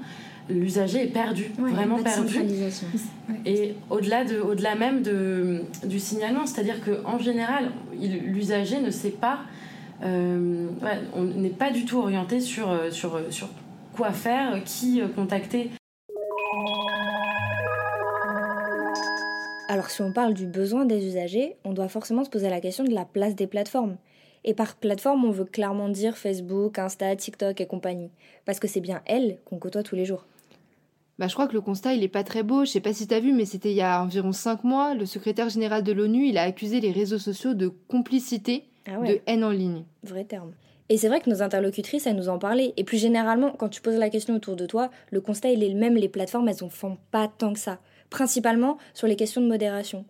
[0.50, 2.40] l'usager est perdu, vraiment perdu.
[3.46, 8.92] Et au-delà de, au-delà même de, du signalement, c'est-à-dire que en général, il- l'usager ne
[8.92, 9.40] sait pas
[10.02, 13.50] on n'est pas du tout orienté sur, sur, sur
[13.94, 15.72] quoi faire, qui contacter.
[19.68, 22.84] Alors si on parle du besoin des usagers, on doit forcément se poser la question
[22.84, 23.98] de la place des plateformes.
[24.46, 28.10] Et par plateforme, on veut clairement dire Facebook, Insta, TikTok et compagnie.
[28.46, 30.26] Parce que c'est bien elles qu'on côtoie tous les jours.
[31.20, 32.66] Bah, je crois que le constat, il est pas très beau.
[32.66, 34.96] Je sais pas si tu as vu, mais c'était il y a environ 5 mois.
[34.96, 39.20] Le secrétaire général de l'ONU, il a accusé les réseaux sociaux de complicité, ah de
[39.28, 39.84] haine en ligne.
[40.04, 40.54] Vrai terme.
[40.88, 42.74] Et c'est vrai que nos interlocutrices, elles nous en parlaient.
[42.78, 45.70] Et plus généralement, quand tu poses la question autour de toi, le constat, il est
[45.70, 45.96] le même.
[45.96, 47.80] Les plateformes, elles en font pas tant que ça
[48.10, 50.06] principalement sur les questions de modération.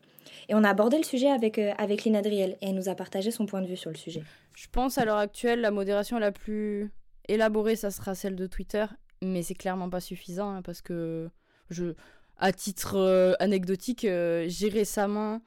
[0.48, 2.96] Et on a abordé le sujet avec, euh, avec Lina Driel et elle nous a
[2.96, 4.24] partagé son point de vue sur le sujet.
[4.56, 6.92] Je pense à l'heure actuelle, la modération la plus
[7.28, 8.86] élaborée, ça sera celle de Twitter,
[9.22, 11.30] mais c'est clairement pas suffisant hein, parce que,
[11.70, 11.94] je,
[12.38, 15.42] à titre euh, anecdotique, euh, j'ai récemment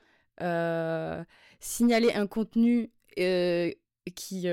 [1.61, 4.47] signalé un contenu qui,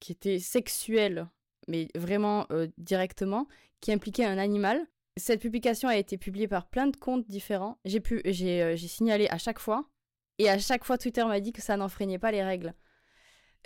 [0.00, 1.26] qui était sexuel,
[1.68, 3.48] mais vraiment directement,
[3.80, 7.78] qui impliquait un animal cette publication a été publiée par plein de comptes différents.
[7.84, 9.88] J'ai pu, euh, j'ai signalé à chaque fois,
[10.38, 12.74] et à chaque fois Twitter m'a dit que ça n'enfreignait pas les règles.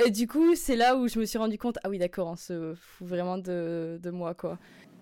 [0.04, 2.36] Et du coup, c'est là où je me suis rendu compte, ah oui, d'accord, on
[2.36, 4.58] se fout vraiment de, moi, quoi.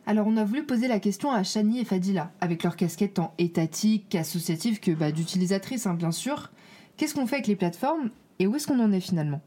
[0.06, 3.34] Alors, on a voulu poser la question à Shani et Fadila, avec leur casquette tant
[3.38, 6.50] étatique qu'associative que bah, d'utilisatrices, hein, bien sûr.
[6.96, 9.40] Qu'est-ce qu'on fait avec les plateformes et où est-ce qu'on en est finalement?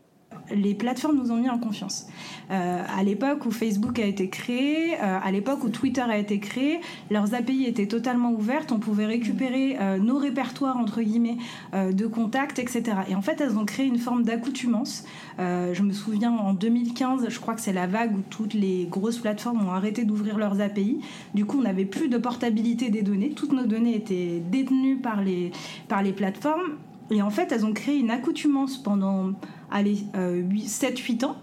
[0.53, 2.07] Les plateformes nous ont mis en confiance.
[2.49, 6.39] Euh, à l'époque où Facebook a été créé, euh, à l'époque où Twitter a été
[6.39, 8.71] créé, leurs API étaient totalement ouvertes.
[8.71, 11.37] On pouvait récupérer euh, nos répertoires entre guillemets
[11.73, 12.83] de contacts, etc.
[13.09, 15.05] Et en fait, elles ont créé une forme d'accoutumance.
[15.39, 19.19] je me souviens en 2015, je crois que c'est la vague où toutes les grosses
[19.19, 20.99] plateformes ont arrêté d'ouvrir leurs API.
[21.33, 23.31] Du coup, on n'avait plus de portabilité des données.
[23.31, 25.51] Toutes nos données étaient détenues par les
[25.87, 26.77] par les plateformes.
[27.11, 29.33] Et en fait, elles ont créé une accoutumance pendant
[29.71, 31.35] allez, 7-8 euh, ans.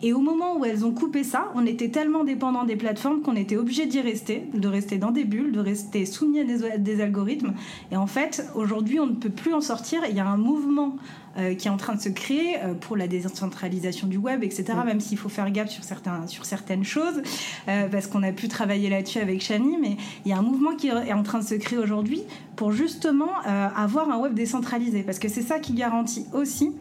[0.00, 3.34] Et au moment où elles ont coupé ça, on était tellement dépendant des plateformes qu'on
[3.34, 7.00] était obligé d'y rester, de rester dans des bulles, de rester soumis à des, des
[7.00, 7.54] algorithmes.
[7.90, 10.02] Et en fait, aujourd'hui, on ne peut plus en sortir.
[10.08, 10.96] Il y a un mouvement
[11.38, 14.64] euh, qui est en train de se créer euh, pour la décentralisation du web, etc.
[14.84, 17.22] Même s'il faut faire gaffe sur, certains, sur certaines choses,
[17.68, 20.74] euh, parce qu'on a pu travailler là-dessus avec Chani, mais il y a un mouvement
[20.74, 22.22] qui est en train de se créer aujourd'hui
[22.56, 26.72] pour justement avoir un web décentralisé, parce que c'est ça qui garantit aussi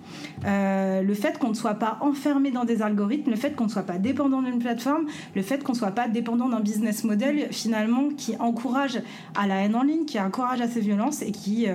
[0.44, 3.84] le fait qu'on ne soit pas enfermé dans des algorithmes, le fait qu'on ne soit
[3.84, 8.10] pas dépendant d'une plateforme, le fait qu'on ne soit pas dépendant d'un business model finalement
[8.18, 9.00] qui encourage
[9.36, 11.68] à la haine en ligne, qui encourage à ces violences et qui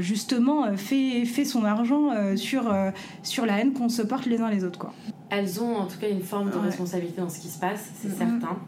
[0.00, 2.90] justement fait, fait son argent euh, sur, euh,
[3.22, 4.78] sur la haine qu'on se porte les uns les autres.
[4.78, 4.92] Quoi.
[5.30, 8.10] Elles ont en tout cas une forme de responsabilité dans ce qui se passe, c'est
[8.10, 8.58] certain.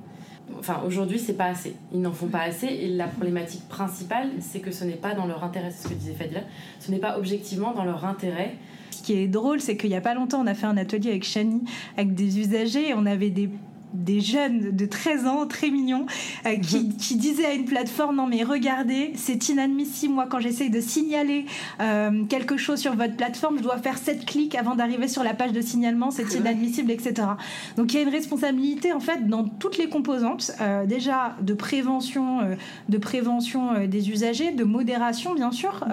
[0.58, 1.74] Enfin, aujourd'hui, c'est pas assez.
[1.92, 2.66] Ils n'en font pas assez.
[2.66, 5.98] Et la problématique principale, c'est que ce n'est pas dans leur intérêt, c'est ce que
[5.98, 6.40] disait Fadila,
[6.78, 8.54] ce n'est pas objectivement dans leur intérêt.
[8.90, 11.10] Ce qui est drôle, c'est qu'il n'y a pas longtemps, on a fait un atelier
[11.10, 11.62] avec Shani,
[11.96, 13.48] avec des usagers, et on avait des
[13.94, 16.06] des jeunes de 13 ans, très mignons,
[16.46, 20.14] euh, qui, qui, disaient à une plateforme Non, mais regardez, c'est inadmissible.
[20.14, 21.46] Moi, quand j'essaye de signaler
[21.80, 25.34] euh, quelque chose sur votre plateforme, je dois faire 7 clics avant d'arriver sur la
[25.34, 27.28] page de signalement, c'est inadmissible, etc.
[27.76, 31.54] Donc, il y a une responsabilité, en fait, dans toutes les composantes, euh, déjà de
[31.54, 32.56] prévention,
[32.88, 35.84] de prévention des usagers, de modération, bien sûr.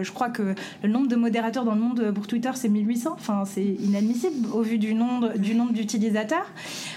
[0.00, 3.10] je crois que le nombre de modérateurs dans le monde pour Twitter, c'est 1800.
[3.14, 6.46] Enfin, c'est inadmissible au vu du nombre, du nombre d'utilisateurs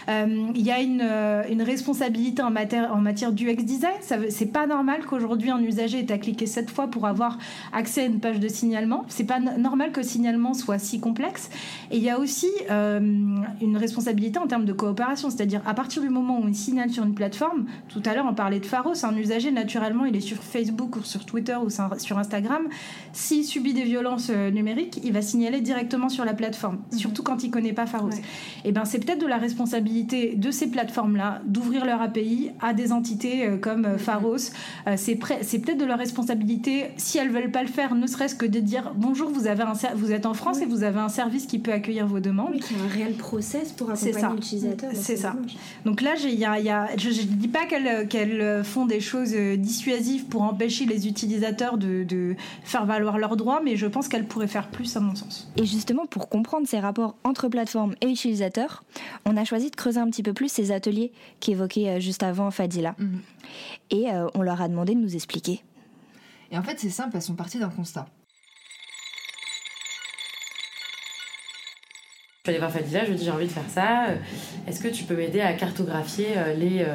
[0.08, 3.94] il y a une, euh, une responsabilité en matière, en matière d'UX design.
[4.30, 7.38] C'est pas normal qu'aujourd'hui un usager ait à cliquer sept fois pour avoir
[7.74, 9.06] accès à une page de signalement.
[9.08, 11.50] C'est pas normal que le signalement soit si complexe.
[11.92, 13.00] Et il y a aussi euh,
[13.62, 17.04] une responsabilité en termes de coopération, c'est-à-dire à partir du moment où il signale sur
[17.04, 20.38] une plateforme, tout à l'heure on parlait de Pharos, un usager naturellement il est sur
[20.38, 22.64] Facebook ou sur Twitter ou sur Instagram,
[23.14, 26.98] s'il subit des violences euh, numériques, il va signaler directement sur la plateforme, mhm.
[26.98, 28.10] surtout quand il connaît pas Pharos.
[28.64, 32.92] Et ben c'est peut-être de la responsabilité de ces plateformes-là d'ouvrir leur API à des
[32.92, 34.52] entités euh, comme euh, Pharos.
[34.88, 38.46] Euh, c'est peut-être de leur responsabilité, si elles veulent pas le faire, ne serait-ce que
[38.46, 41.46] de dire bonjour, vous, avez un, vous êtes en France et vous avez un service
[41.46, 42.52] qui peut accueillir vos demandes.
[42.54, 44.92] Oui, y a un réel process pour accompagner l'utilisateur.
[44.94, 45.36] C'est ça.
[45.86, 50.26] Donc là, y a, y a, je ne dis pas qu'elles font des choses dissuasives
[50.26, 54.48] pour empêcher les utilisateurs de, de faire valoir leurs droits, mais je pense qu'elles pourraient
[54.48, 55.52] faire plus à mon sens.
[55.58, 58.84] Et justement, pour comprendre ces rapports entre plateformes et utilisateurs,
[59.26, 62.52] on a choisi de creuser un petit peu plus ces ateliers qu'évoquait euh, juste avant
[62.52, 62.96] Fadila.
[62.98, 63.22] Mhm.
[63.92, 65.62] Et euh, on leur a demandé de nous expliquer.
[66.52, 68.08] Et en fait, c'est simple, elles sont parties d'un constat.
[72.46, 74.06] Je suis allée voir Fadila, je lui ai dit j'ai envie de faire ça.
[74.10, 74.16] Euh,
[74.68, 76.86] est-ce que tu peux m'aider à cartographier les,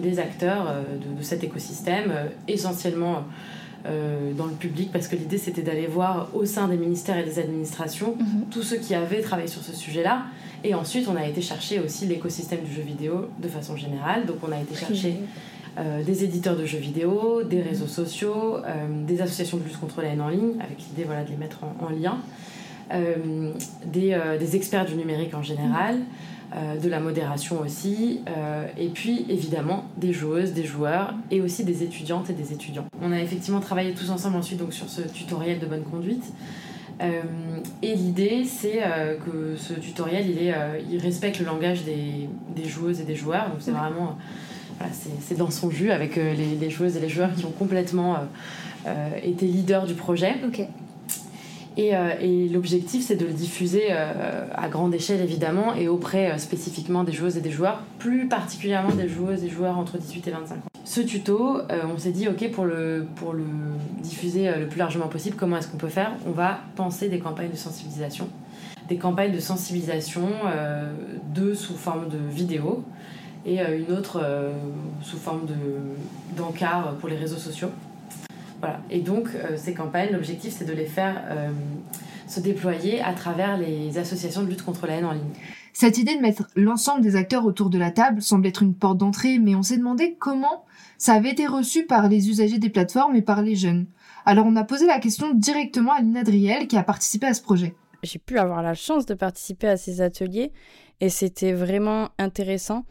[0.00, 0.74] les acteurs
[1.18, 2.12] de, cet écosystème,
[2.48, 3.24] essentiellement
[3.84, 4.90] dans le public?
[4.90, 8.46] Parce que l'idée c'était d'aller voir au sein des ministères et des administrations Mhm.
[8.50, 10.24] tous ceux qui avaient travaillé sur ce sujet-là.
[10.64, 14.26] Et ensuite, on a été chercher aussi l'écosystème du jeu vidéo de façon générale.
[14.26, 15.16] Donc, on a été chercher
[15.78, 20.02] euh, des éditeurs de jeux vidéo, des réseaux sociaux, euh, des associations de lutte contre
[20.02, 22.18] la haine en ligne, avec l'idée voilà, de les mettre en, en lien,
[22.92, 23.52] euh,
[23.86, 25.98] des, des experts du numérique en général,
[26.82, 28.22] de la modération aussi,
[28.76, 32.86] et puis évidemment des joueuses, des joueurs, et aussi des étudiantes et des étudiants.
[33.00, 36.24] On a effectivement travaillé tous ensemble ensuite donc, sur ce tutoriel de bonne conduite.
[37.00, 37.22] Euh,
[37.82, 42.28] et l'idée, c'est euh, que ce tutoriel, il, est, euh, il respecte le langage des,
[42.54, 43.48] des joueuses et des joueurs.
[43.48, 44.18] Donc c'est vraiment,
[44.78, 48.18] voilà, c'est dans son jus avec les, les joueuses et les joueurs qui ont complètement
[49.22, 50.36] été leaders du projet.
[50.46, 50.66] Ok.
[51.76, 56.30] Et, euh, et l'objectif, c'est de le diffuser euh, à grande échelle, évidemment, et auprès
[56.30, 60.28] euh, spécifiquement des joueuses et des joueurs, plus particulièrement des joueuses et joueurs entre 18
[60.28, 60.69] et 25 ans.
[60.90, 63.44] Ce tuto, euh, on s'est dit, OK, pour le, pour le
[64.02, 66.10] diffuser euh, le plus largement possible, comment est-ce qu'on peut faire?
[66.26, 68.26] On va penser des campagnes de sensibilisation.
[68.88, 70.90] Des campagnes de sensibilisation, euh,
[71.26, 72.82] deux sous forme de vidéo
[73.46, 74.20] et une autre
[75.00, 75.54] sous forme de-
[76.36, 77.70] d'encart pour les réseaux sociaux.
[78.58, 78.80] Voilà.
[78.90, 81.22] Et donc, ces campagnes, l'objectif, c'est de les faire
[82.26, 85.32] se déployer à travers les associations de lutte contre la haine en ligne.
[85.80, 88.98] Cette idée de mettre l'ensemble des acteurs autour de la table semble être une porte
[88.98, 90.66] d'entrée, mais on s'est demandé comment
[90.98, 93.86] ça avait été reçu par les usagers des plateformes et par les jeunes.
[94.26, 97.40] Alors on a posé la question directement à Lina Driel qui a participé à ce
[97.40, 97.74] projet.
[98.02, 100.52] J'ai pu avoir la chance de participer à ces ateliers
[101.00, 102.84] et c'était vraiment intéressant.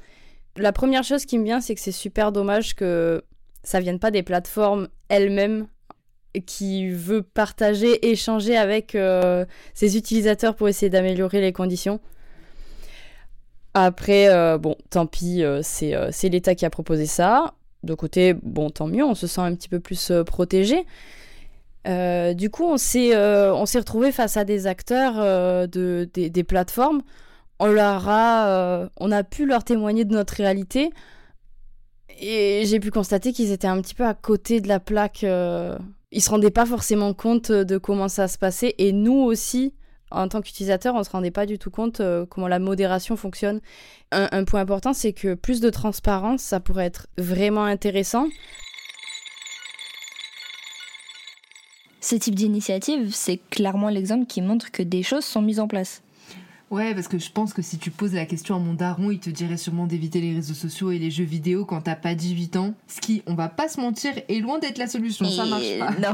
[0.58, 3.22] La première chose qui me vient, c'est que c'est super dommage que
[3.62, 5.68] ça vienne pas des plateformes elles-mêmes
[6.48, 12.00] qui veut partager, échanger avec euh, ses utilisateurs pour essayer d'améliorer les conditions.
[13.74, 17.54] Après, euh, bon, tant pis, euh, c'est euh, c'est l'État qui a proposé ça.
[17.84, 20.86] De côté, bon, tant mieux, on se sent un petit peu plus protégé.
[21.86, 25.16] Du coup, on s'est on retrouvé face à des acteurs
[25.68, 27.02] de, des, des plateformes.
[27.58, 30.92] On leur a, on a pu leur témoigner de notre réalité.
[32.20, 35.24] Et j'ai pu constater qu'ils étaient un petit peu à côté de la plaque.
[35.24, 38.76] Ils se rendaient pas forcément compte de comment ça se passait.
[38.78, 39.74] Et nous aussi,
[40.12, 43.62] en tant qu'utilisateurs, on se rendait pas du tout compte euh, comment la modération fonctionne.
[44.12, 48.28] Un, un point important, c'est que plus de transparence, ça pourrait être vraiment intéressant.
[52.02, 56.02] Ce type d'initiative, c'est clairement l'exemple qui montre que des choses sont mises en place.
[56.72, 59.20] Ouais, parce que je pense que si tu poses la question à mon daron, il
[59.20, 62.58] te dirait sûrement d'éviter les réseaux sociaux et les jeux vidéo quand t'as pas 18
[62.58, 62.74] ans.
[62.88, 65.80] Ce qui, on va pas se mentir, est loin d'être la solution, ça Et marche
[65.80, 65.92] pas.
[66.00, 66.14] Non.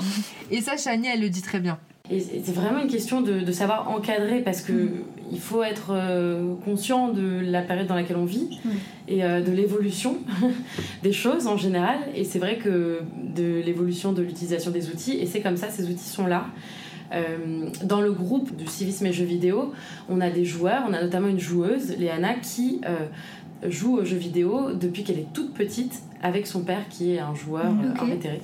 [0.51, 1.77] Et ça, Chani, elle le dit très bien.
[2.11, 4.89] Et c'est vraiment une question de, de savoir encadrer parce que
[5.31, 8.69] il faut être euh, conscient de la période dans laquelle on vit Mm.
[9.07, 10.17] et euh, de l'évolution
[11.03, 11.97] des choses en général.
[12.15, 12.99] Et c'est vrai que
[13.35, 16.45] de l'évolution de l'utilisation des outils, et c'est comme ça, ces outils sont là.
[17.13, 19.73] Euh, dans le groupe du civisme et jeux vidéo,
[20.09, 22.81] on a des joueurs, on a notamment une joueuse, Léana, qui
[23.67, 27.33] joue aux jeux vidéo depuis qu'elle est toute petite avec son père qui est un
[27.33, 28.01] joueur Mm, euh, ok.
[28.03, 28.41] invétéré.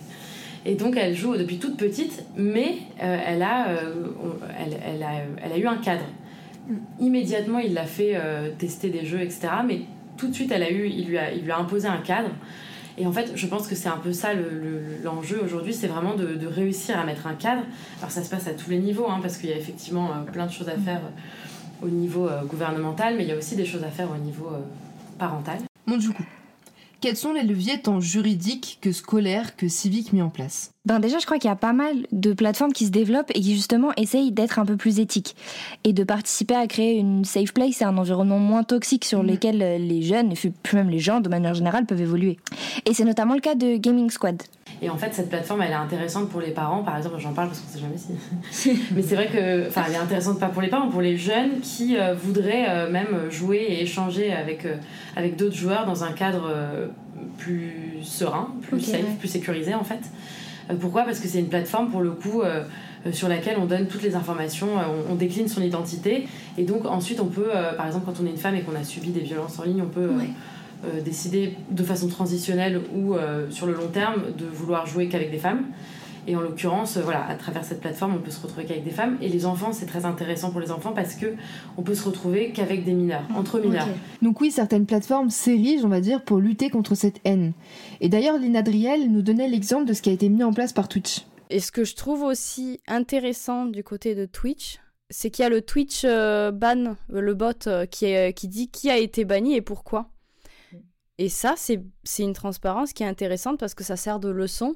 [0.66, 3.94] Et donc elle joue depuis toute petite, mais euh, elle, a, euh,
[4.60, 5.10] elle, elle a,
[5.44, 6.04] elle a eu un cadre.
[7.00, 9.48] Immédiatement, il l'a fait euh, tester des jeux, etc.
[9.68, 9.82] Mais
[10.18, 12.30] tout de suite, elle a eu, il, lui a, il lui a imposé un cadre.
[12.98, 15.88] Et en fait, je pense que c'est un peu ça le- le- l'enjeu aujourd'hui, c'est
[15.88, 17.64] vraiment de, de réussir à mettre un cadre.
[18.00, 20.46] Alors ça se passe à tous les niveaux, hein, parce qu'il y a effectivement plein
[20.46, 23.84] de choses à faire euh, au niveau gouvernemental, mais il y a aussi des choses
[23.84, 24.50] à faire au niveau
[25.18, 25.58] parental.
[25.88, 26.24] Bon, du coup,
[27.02, 30.72] quels sont les leviers tant juridiques que scolaires que civiques mis en place?
[30.86, 33.42] Ben déjà, je crois qu'il y a pas mal de plateformes qui se développent et
[33.42, 35.36] qui justement essayent d'être un peu plus éthiques
[35.84, 39.28] et de participer à créer une safe place et un environnement moins toxique sur Mhm.
[39.28, 42.38] lesquels les jeunes et puis même les gens de manière générale peuvent évoluer.
[42.86, 44.42] Et c'est notamment le cas de Gaming Squad.
[44.84, 46.82] Et en fait, cette plateforme, elle est intéressante pour les parents.
[46.82, 47.98] Par exemple, j'en parle parce qu'on sait jamais
[48.52, 48.80] si.
[48.96, 51.60] Mais c'est vrai que, enfin, elle est intéressante pas pour les parents, pour les jeunes
[51.62, 54.78] qui euh, voudraient euh, même jouer et échanger avec euh,
[55.16, 56.52] avec d'autres joueurs dans un cadre
[57.38, 59.16] plus serein, plus safe, ouais.
[59.20, 60.00] plus sécurisé en fait.
[60.80, 61.04] Pourquoi?
[61.04, 62.42] Parce que c'est une plateforme pour le coup.
[63.12, 64.70] sur laquelle on donne toutes les informations,
[65.10, 68.38] on, décline son identité et donc ensuite on peut, par exemple quand on est une
[68.38, 70.30] femme et qu'on a subi des violences en ligne, on peut Ouais.
[70.86, 75.32] Euh, décider de façon transitionnelle ou euh, sur le long terme de vouloir jouer qu'avec
[75.32, 75.66] des femmes.
[76.28, 78.92] Et en l'occurrence, euh, voilà, à travers cette plateforme, on peut se retrouver qu'avec des
[78.92, 79.18] femmes.
[79.22, 81.34] Et les enfants, c'est très intéressant pour les enfants parce que
[81.78, 83.88] on peut se retrouver qu'avec des mineurs, entre mineurs.
[84.22, 87.54] Donc oui, certaines plateformes s'érigent, on va dire, pour lutter contre cette haine.
[88.02, 90.74] Et d'ailleurs, Lina Driel nous donnait l'exemple de ce qui a été mis en place
[90.74, 91.26] par Twitch.
[91.50, 95.50] Et ce que je trouve aussi intéressant du côté de Twitch, c'est qu'il y a
[95.50, 99.56] le Twitch euh, ban, le bot euh, qui, est, qui dit qui a été banni
[99.56, 100.10] et pourquoi.
[101.18, 101.84] Et ça, c'est
[102.24, 104.76] une transparence qui est intéressante parce que ça sert de leçon.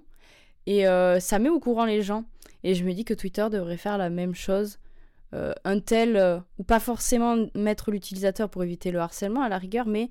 [0.67, 0.85] Et
[1.19, 2.25] ça met au courant les gens.
[2.63, 4.77] Et je me dis que Twitter devrait faire la même chose.
[5.31, 10.09] un tel, ou pas forcément mettre l'utilisateur pour éviter le harcèlement à la rigueur, mais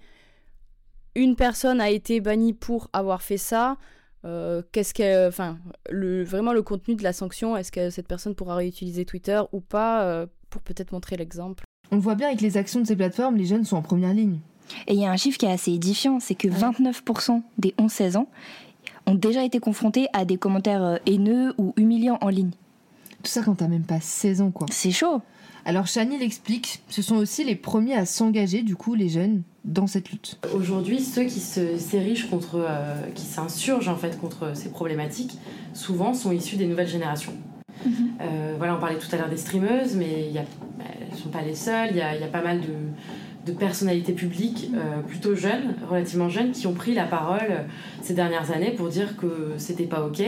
[1.15, 3.77] une personne a été bannie pour avoir fait ça.
[4.25, 5.59] Euh, qu'est-ce que, enfin,
[5.91, 9.61] le, vraiment le contenu de la sanction, est-ce que cette personne pourra réutiliser Twitter ou
[9.61, 13.37] pas euh, pour peut-être montrer l'exemple On voit bien avec les actions de ces plateformes,
[13.37, 14.41] les jeunes sont en première ligne.
[14.87, 18.17] Et il y a un chiffre qui est assez édifiant, c'est que 29% des 11-16
[18.17, 18.29] ans
[19.07, 22.53] ont déjà été confrontés à des commentaires euh, haineux ou humiliants en ligne.
[23.23, 24.67] Tout ça quand t'as même pas 16 ans, quoi.
[24.71, 25.21] C'est chaud.
[25.67, 29.87] Alors Chani l'explique, ce sont aussi les premiers à s'engager, du coup, les jeunes, dans
[29.87, 30.39] cette lutte.
[30.55, 35.39] Aujourd'hui, ceux qui s'érigent contre, euh, qui s'insurgent en fait contre ces problématiques,
[35.73, 37.33] souvent sont issus des nouvelles générations.
[37.85, 37.93] Mhm.
[38.21, 40.45] Euh, voilà, on parlait tout à l'heure des streameuses, mais y a,
[40.81, 41.89] elles ne sont pas les seules.
[41.93, 42.75] Il y a, y a, pas mal de,
[43.47, 47.65] de personnalités publiques euh, plutôt jeunes, relativement jeunes, qui ont pris la parole
[48.03, 50.23] ces dernières années pour dire que c'était pas ok.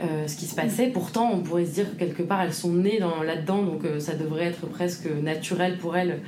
[0.00, 0.86] Euh, ce qui se passait.
[0.86, 4.14] Pourtant, on pourrait se dire que quelque part, elles sont nées là-dedans, donc euh, ça
[4.14, 6.20] devrait être presque naturel pour elles.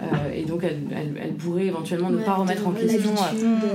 [0.00, 0.80] Euh, et donc, elles,
[1.22, 3.14] elles, pourraient éventuellement ne pas remettre en question.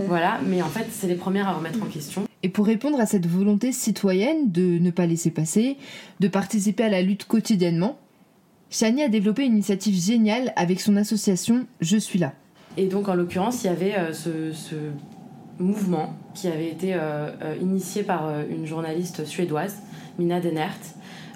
[0.08, 2.25] voilà, mais en fait, c'est les premières à remettre en question.
[2.43, 5.78] Et pour répondre à cette volonté citoyenne de ne pas laisser passer,
[6.19, 7.97] de participer à la lutte quotidiennement,
[8.69, 12.34] Shani a développé une initiative géniale avec son association Je suis là.
[12.77, 14.75] Et donc, en l'occurrence, il y avait ce, ce
[15.60, 19.82] mouvement qui avait été euh, euh, initié par euh, une journaliste suédoise,
[20.17, 20.79] Mina Denert,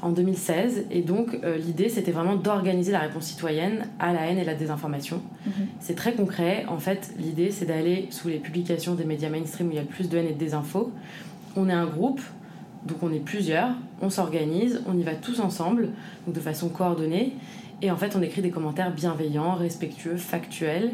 [0.01, 0.85] en 2016.
[0.91, 5.21] Et donc, l'idée, c'était vraiment d'organiser la réponse citoyenne à la haine et la désinformation.
[5.45, 5.53] Mhm.
[5.79, 6.65] C'est très concret.
[6.67, 9.83] En fait, l'idée, c'est d'aller sous les publications des médias mainstream où il y a
[9.83, 10.91] le plus de haine et de désinfos.
[11.55, 12.19] On est un groupe,
[12.85, 13.69] donc on est plusieurs,
[14.01, 15.89] on s'organise, on y va tous ensemble,
[16.25, 17.33] donc de façon coordonnée.
[17.81, 20.91] Et en fait, on écrit des commentaires bienveillants, respectueux, factuels.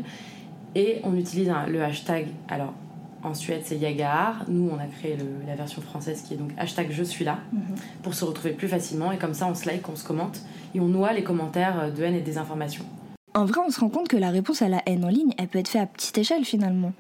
[0.76, 2.74] Et on utilise le hashtag, alors
[3.24, 4.46] en Suède, c'est Yagar.
[4.48, 7.76] Nous, on a créé la version française qui est donc hashtag je suis là mhm.
[8.02, 9.12] pour se retrouver plus facilement.
[9.12, 10.42] Et comme ça, on se like, on se commente
[10.74, 12.86] et on noie les commentaires de haine et des informations.
[13.34, 15.48] En vrai, on se rend compte que la réponse à la haine en ligne, elle
[15.48, 16.94] peut être faite à petite échelle finalement.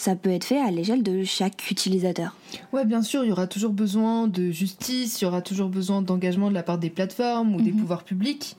[0.00, 2.34] Ça peut être fait à l'échelle de chaque utilisateur.
[2.72, 6.00] Ouais, bien sûr, il y aura toujours besoin de justice, il y aura toujours besoin
[6.00, 7.80] d'engagement de la part des plateformes ou des mhm.
[7.80, 8.56] pouvoirs publics.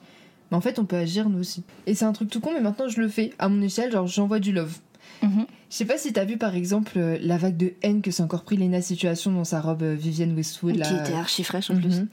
[0.51, 1.63] Mais en fait, on peut agir nous aussi.
[1.87, 4.05] Et c'est un truc tout con, mais maintenant je le fais à mon échelle, genre
[4.05, 4.77] j'envoie du love.
[5.23, 5.47] Mhm.
[5.71, 8.21] Je sais pas si t'as vu par exemple euh, la vague de haine que s'est
[8.21, 10.79] encore pris Lena Situation dans sa robe euh, Vivienne Westwood.
[10.79, 12.03] Qui était archi fraîche en plus.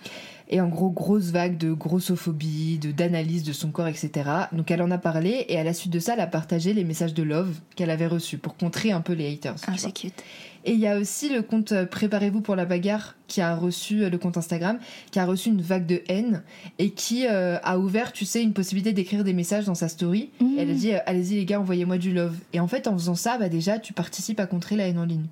[0.50, 4.10] Et en gros, grosse vague de grossophobie, de d'analyse de son corps, etc.
[4.52, 6.84] Donc elle en a parlé et à la suite de ça, elle a partagé les
[6.84, 9.56] messages de love qu'elle avait reçus pour contrer un peu les haters.
[9.66, 10.22] Ah, c'est cute.
[10.64, 14.02] Et il y a aussi le compte euh, Préparez-vous pour la bagarre qui a reçu
[14.02, 14.78] euh, le compte Instagram,
[15.10, 16.42] qui a reçu une vague de haine
[16.78, 20.30] et qui euh, a ouvert, tu sais, une possibilité d'écrire des messages dans sa story.
[20.40, 20.76] elle a mmh.
[20.76, 22.36] dit allez-y les gars, envoyez-moi du love.
[22.52, 25.04] Et en fait, en faisant ça, bah déjà, tu participes à contrer la haine en
[25.04, 25.26] ligne.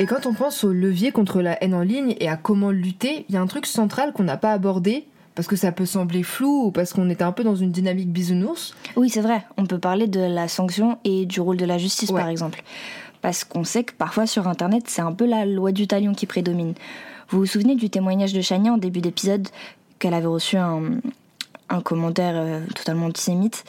[0.00, 3.24] Et quand on pense au levier contre la haine en ligne et à comment lutter,
[3.28, 6.22] il y a un truc central qu'on n'a pas abordé, parce que ça peut sembler
[6.22, 8.76] flou ou parce qu'on est un peu dans une dynamique bisounours.
[8.96, 9.44] Oui, c'est vrai.
[9.56, 12.62] On peut parler de la sanction et du rôle de la justice, par exemple.
[13.22, 16.26] Parce qu'on sait que parfois sur Internet, c'est un peu la loi du talion qui
[16.26, 16.74] prédomine.
[17.30, 19.48] Vous vous souvenez du témoignage de Chania en début d'épisode
[19.98, 20.82] qu'elle avait reçu un,
[21.82, 23.64] commentaire euh, totalement antisémite.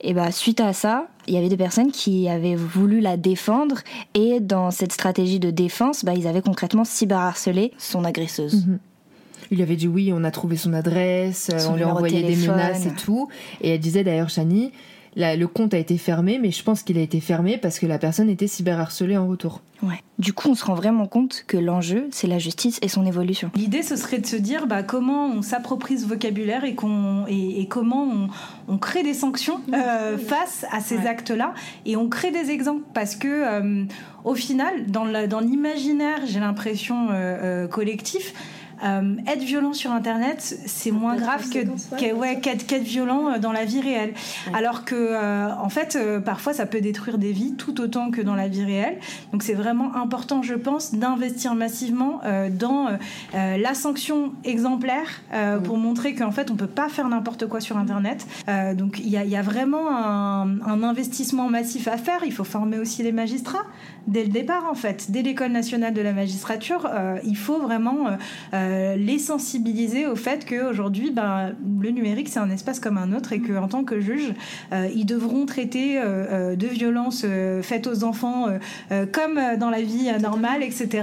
[0.00, 3.78] Et bah suite à ça, il y avait des personnes qui avaient voulu la défendre
[4.14, 8.66] et dans cette stratégie de défense, bah, ils avaient concrètement cyberharcelé son agresseuse.
[8.66, 8.78] Mhm.
[9.50, 12.36] Il lui avait dit oui, on a trouvé son adresse, on lui a envoyé des
[12.36, 13.28] menaces et tout.
[13.62, 14.72] Et elle disait d'ailleurs, Chani,
[15.16, 17.98] le compte a été fermé, mais je pense qu'il a été fermé parce que la
[17.98, 19.62] personne était cyberharcelée en retour.
[19.82, 20.02] Ouais.
[20.18, 23.52] Du coup, on se rend vraiment compte que l'enjeu, c'est la justice et son évolution.
[23.54, 27.66] L'idée, ce serait de se dire bah, comment on s'approprie ce vocabulaire et, qu'on, et,
[27.68, 28.28] comment
[28.66, 31.54] on, crée des sanctions euh, face à ces actes-là
[31.86, 33.84] et on crée des exemples parce que, euh,
[34.24, 38.34] au final, dans, dans l'imaginaire, j'ai l'impression euh, collectif,
[38.84, 41.58] euh, être violent sur Internet, c'est moins grave que,
[42.40, 44.14] qu'être, violent euh, dans la vie réelle.
[44.54, 48.34] Alors que, euh, en fait, parfois, ça peut détruire des vies tout autant que dans
[48.34, 48.98] la vie réelle.
[49.32, 52.88] Donc, c'est vraiment important, je pense, d'investir massivement dans
[53.34, 55.22] la sanction exemplaire
[55.64, 58.26] pour montrer qu'en fait, on peut pas faire n'importe quoi sur Internet.
[58.74, 62.20] donc, il y a, y a, vraiment un, un investissement massif à faire.
[62.24, 63.64] Il faut former aussi les magistrats
[64.08, 66.88] dès le départ, en fait, dès l'école nationale de la magistrature,
[67.24, 68.08] il faut vraiment
[68.54, 73.32] euh, les sensibiliser au fait qu'aujourd'hui, ben, le numérique, c'est un espace comme un autre
[73.32, 74.32] et qu'en tant que juge,
[74.72, 77.24] euh, ils devront traiter euh, de violences
[77.62, 78.46] faites aux enfants
[79.12, 81.02] comme dans la vie normale, etc.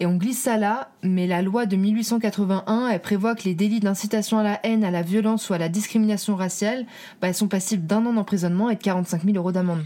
[0.00, 3.80] Et on glisse ça là, mais la loi de 1881, elle prévoit que les délits
[3.80, 6.86] d'incitation à la haine, à la violence ou à la discrimination raciale,
[7.20, 9.82] ben, sont passibles d'un an d'emprisonnement et de 45 000 euros d'amende.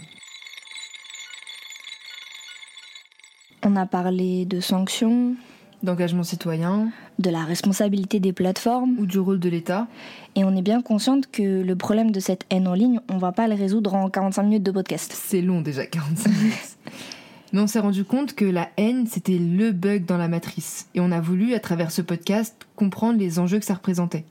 [3.67, 5.35] On a parlé de sanctions,
[5.83, 9.87] D'engagement citoyen de la responsabilité des plateformes, ou du rôle de l'État.
[10.35, 13.33] et on est bien consciente que le problème de cette haine en ligne, on va
[13.33, 15.13] pas le résoudre en 45 minutes de podcast.
[15.15, 16.79] C'est long déjà, 45 minutes.
[17.53, 20.89] Mais on s'est rendu compte que la haine, c'était le bug dans la matrice.
[20.95, 24.25] Et on a voulu, à travers ce podcast, comprendre les enjeux que ça représentait.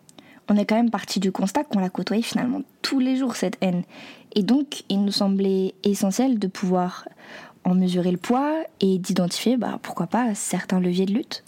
[0.49, 3.57] On est quand même parti du constat qu'on la côtoyait finalement tous les jours, cette
[3.61, 3.83] haine.
[4.35, 7.07] Et donc, il nous semblait essentiel de pouvoir
[7.63, 11.43] en mesurer le poids et d'identifier, bah, pourquoi pas, certains leviers de lutte.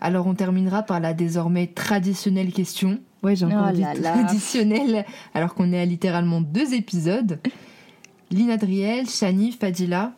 [0.00, 2.98] Alors on terminera par la désormais traditionnelle question.
[3.22, 4.12] Ouais, j'ai encore Oh dit là là.
[4.12, 7.38] traditionnelle, alors qu'on est à littéralement deux épisodes.
[8.30, 10.12] Lynn Adriel, Shani, Fadila.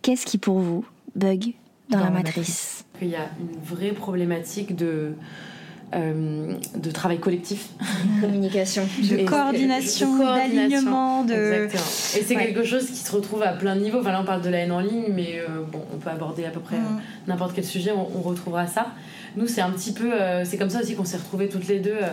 [0.00, 1.52] Qu'est-ce qui pour vous bug
[1.90, 5.12] dans, la, matrice, Il y a une vraie problématique de,
[5.94, 7.68] euh, de travail collectif.
[8.20, 8.82] Communication.
[8.98, 10.58] De coordination, de coordination.
[10.60, 11.34] d'alignement, de.
[11.34, 11.82] Exactement.
[11.82, 12.46] Et c'est Ouais.
[12.46, 14.00] quelque chose qui se retrouve à plein de niveaux.
[14.00, 16.44] Enfin là, on parle de la haine en ligne, mais euh, bon, on peut aborder
[16.44, 17.00] à peu près euh, Mm.
[17.28, 18.88] n'importe quel sujet, on, on retrouvera ça.
[19.36, 21.78] Nous, c'est un petit peu, euh, c'est comme ça aussi qu'on s'est retrouvés toutes les
[21.80, 22.08] deux euh,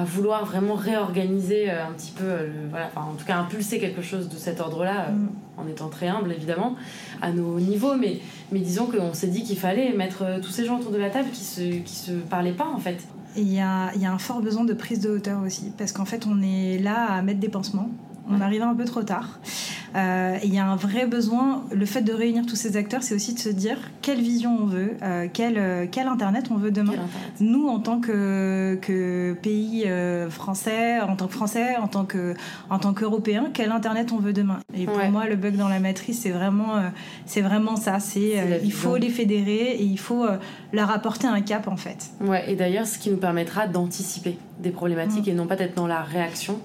[0.00, 3.36] à vouloir vraiment réorganiser euh, un petit peu, euh, le- voilà, enfin, en tout cas
[3.38, 5.28] impulser quelque chose de cet ordre-là, euh, Mm.
[5.58, 6.76] en étant très humble évidemment,
[7.22, 7.94] à nos niveaux.
[7.96, 8.20] Mais,
[8.52, 11.30] mais disons qu'on s'est dit qu'il fallait mettre tous ces gens autour de la table
[11.32, 12.98] qui se, qui se parlaient pas en fait.
[13.36, 15.92] Il y a, il y a un fort besoin de prise de hauteur aussi, parce
[15.92, 17.90] qu'en fait, on est là à mettre des pansements.
[18.28, 19.38] On arrive un peu trop tard.
[19.96, 21.64] Euh, il y a un vrai besoin.
[21.72, 24.66] Le fait de réunir tous ces acteurs, c'est aussi de se dire quelle vision on
[24.66, 26.92] veut, euh, quel, euh, quel Internet on veut demain.
[27.40, 29.86] Nous, en tant que, que pays
[30.28, 32.34] français, en tant que Français, en tant que
[32.70, 35.10] en tant qu'Européens, quel Internet on veut demain Et pour Ouais.
[35.10, 36.82] moi, le bug dans la matrice, c'est vraiment,
[37.26, 37.98] c'est vraiment ça.
[38.00, 40.26] C'est il faut les fédérer et il faut
[40.72, 42.10] leur apporter un cap en fait.
[42.20, 45.86] Ouais, et d'ailleurs, ce qui nous permettra d'anticiper des problématiques et non pas d'être dans
[45.86, 46.58] la réaction,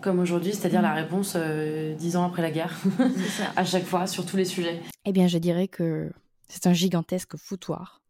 [0.00, 2.78] comme aujourd'hui, c'est-à-dire la réponse euh, dix ans après la guerre,
[3.56, 4.80] à chaque fois, sur tous les sujets.
[5.04, 6.10] Eh bien, je dirais que
[6.48, 8.00] c'est un gigantesque foutoir.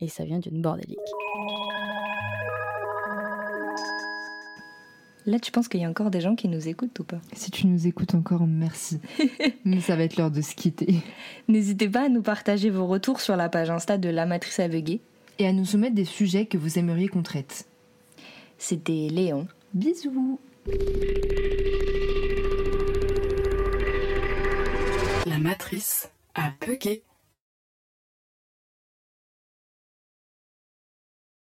[0.00, 0.98] Et ça vient d'une bordélique.
[5.26, 7.20] Là, tu penses qu'il y a encore des gens qui nous écoutent ou pas?
[7.34, 8.98] Si tu nous écoutes encore, merci.
[9.64, 10.96] Mais ça va être l'heure de se quitter.
[11.48, 15.00] N'hésitez pas à nous partager vos retours sur la page Insta de La Matrice Aveuglée.
[15.38, 17.66] Et à nous soumettre des sujets que vous aimeriez qu'on traite.
[18.56, 19.46] C'était Léon.
[19.74, 20.38] Bisous
[25.26, 27.04] La matrice a bugué.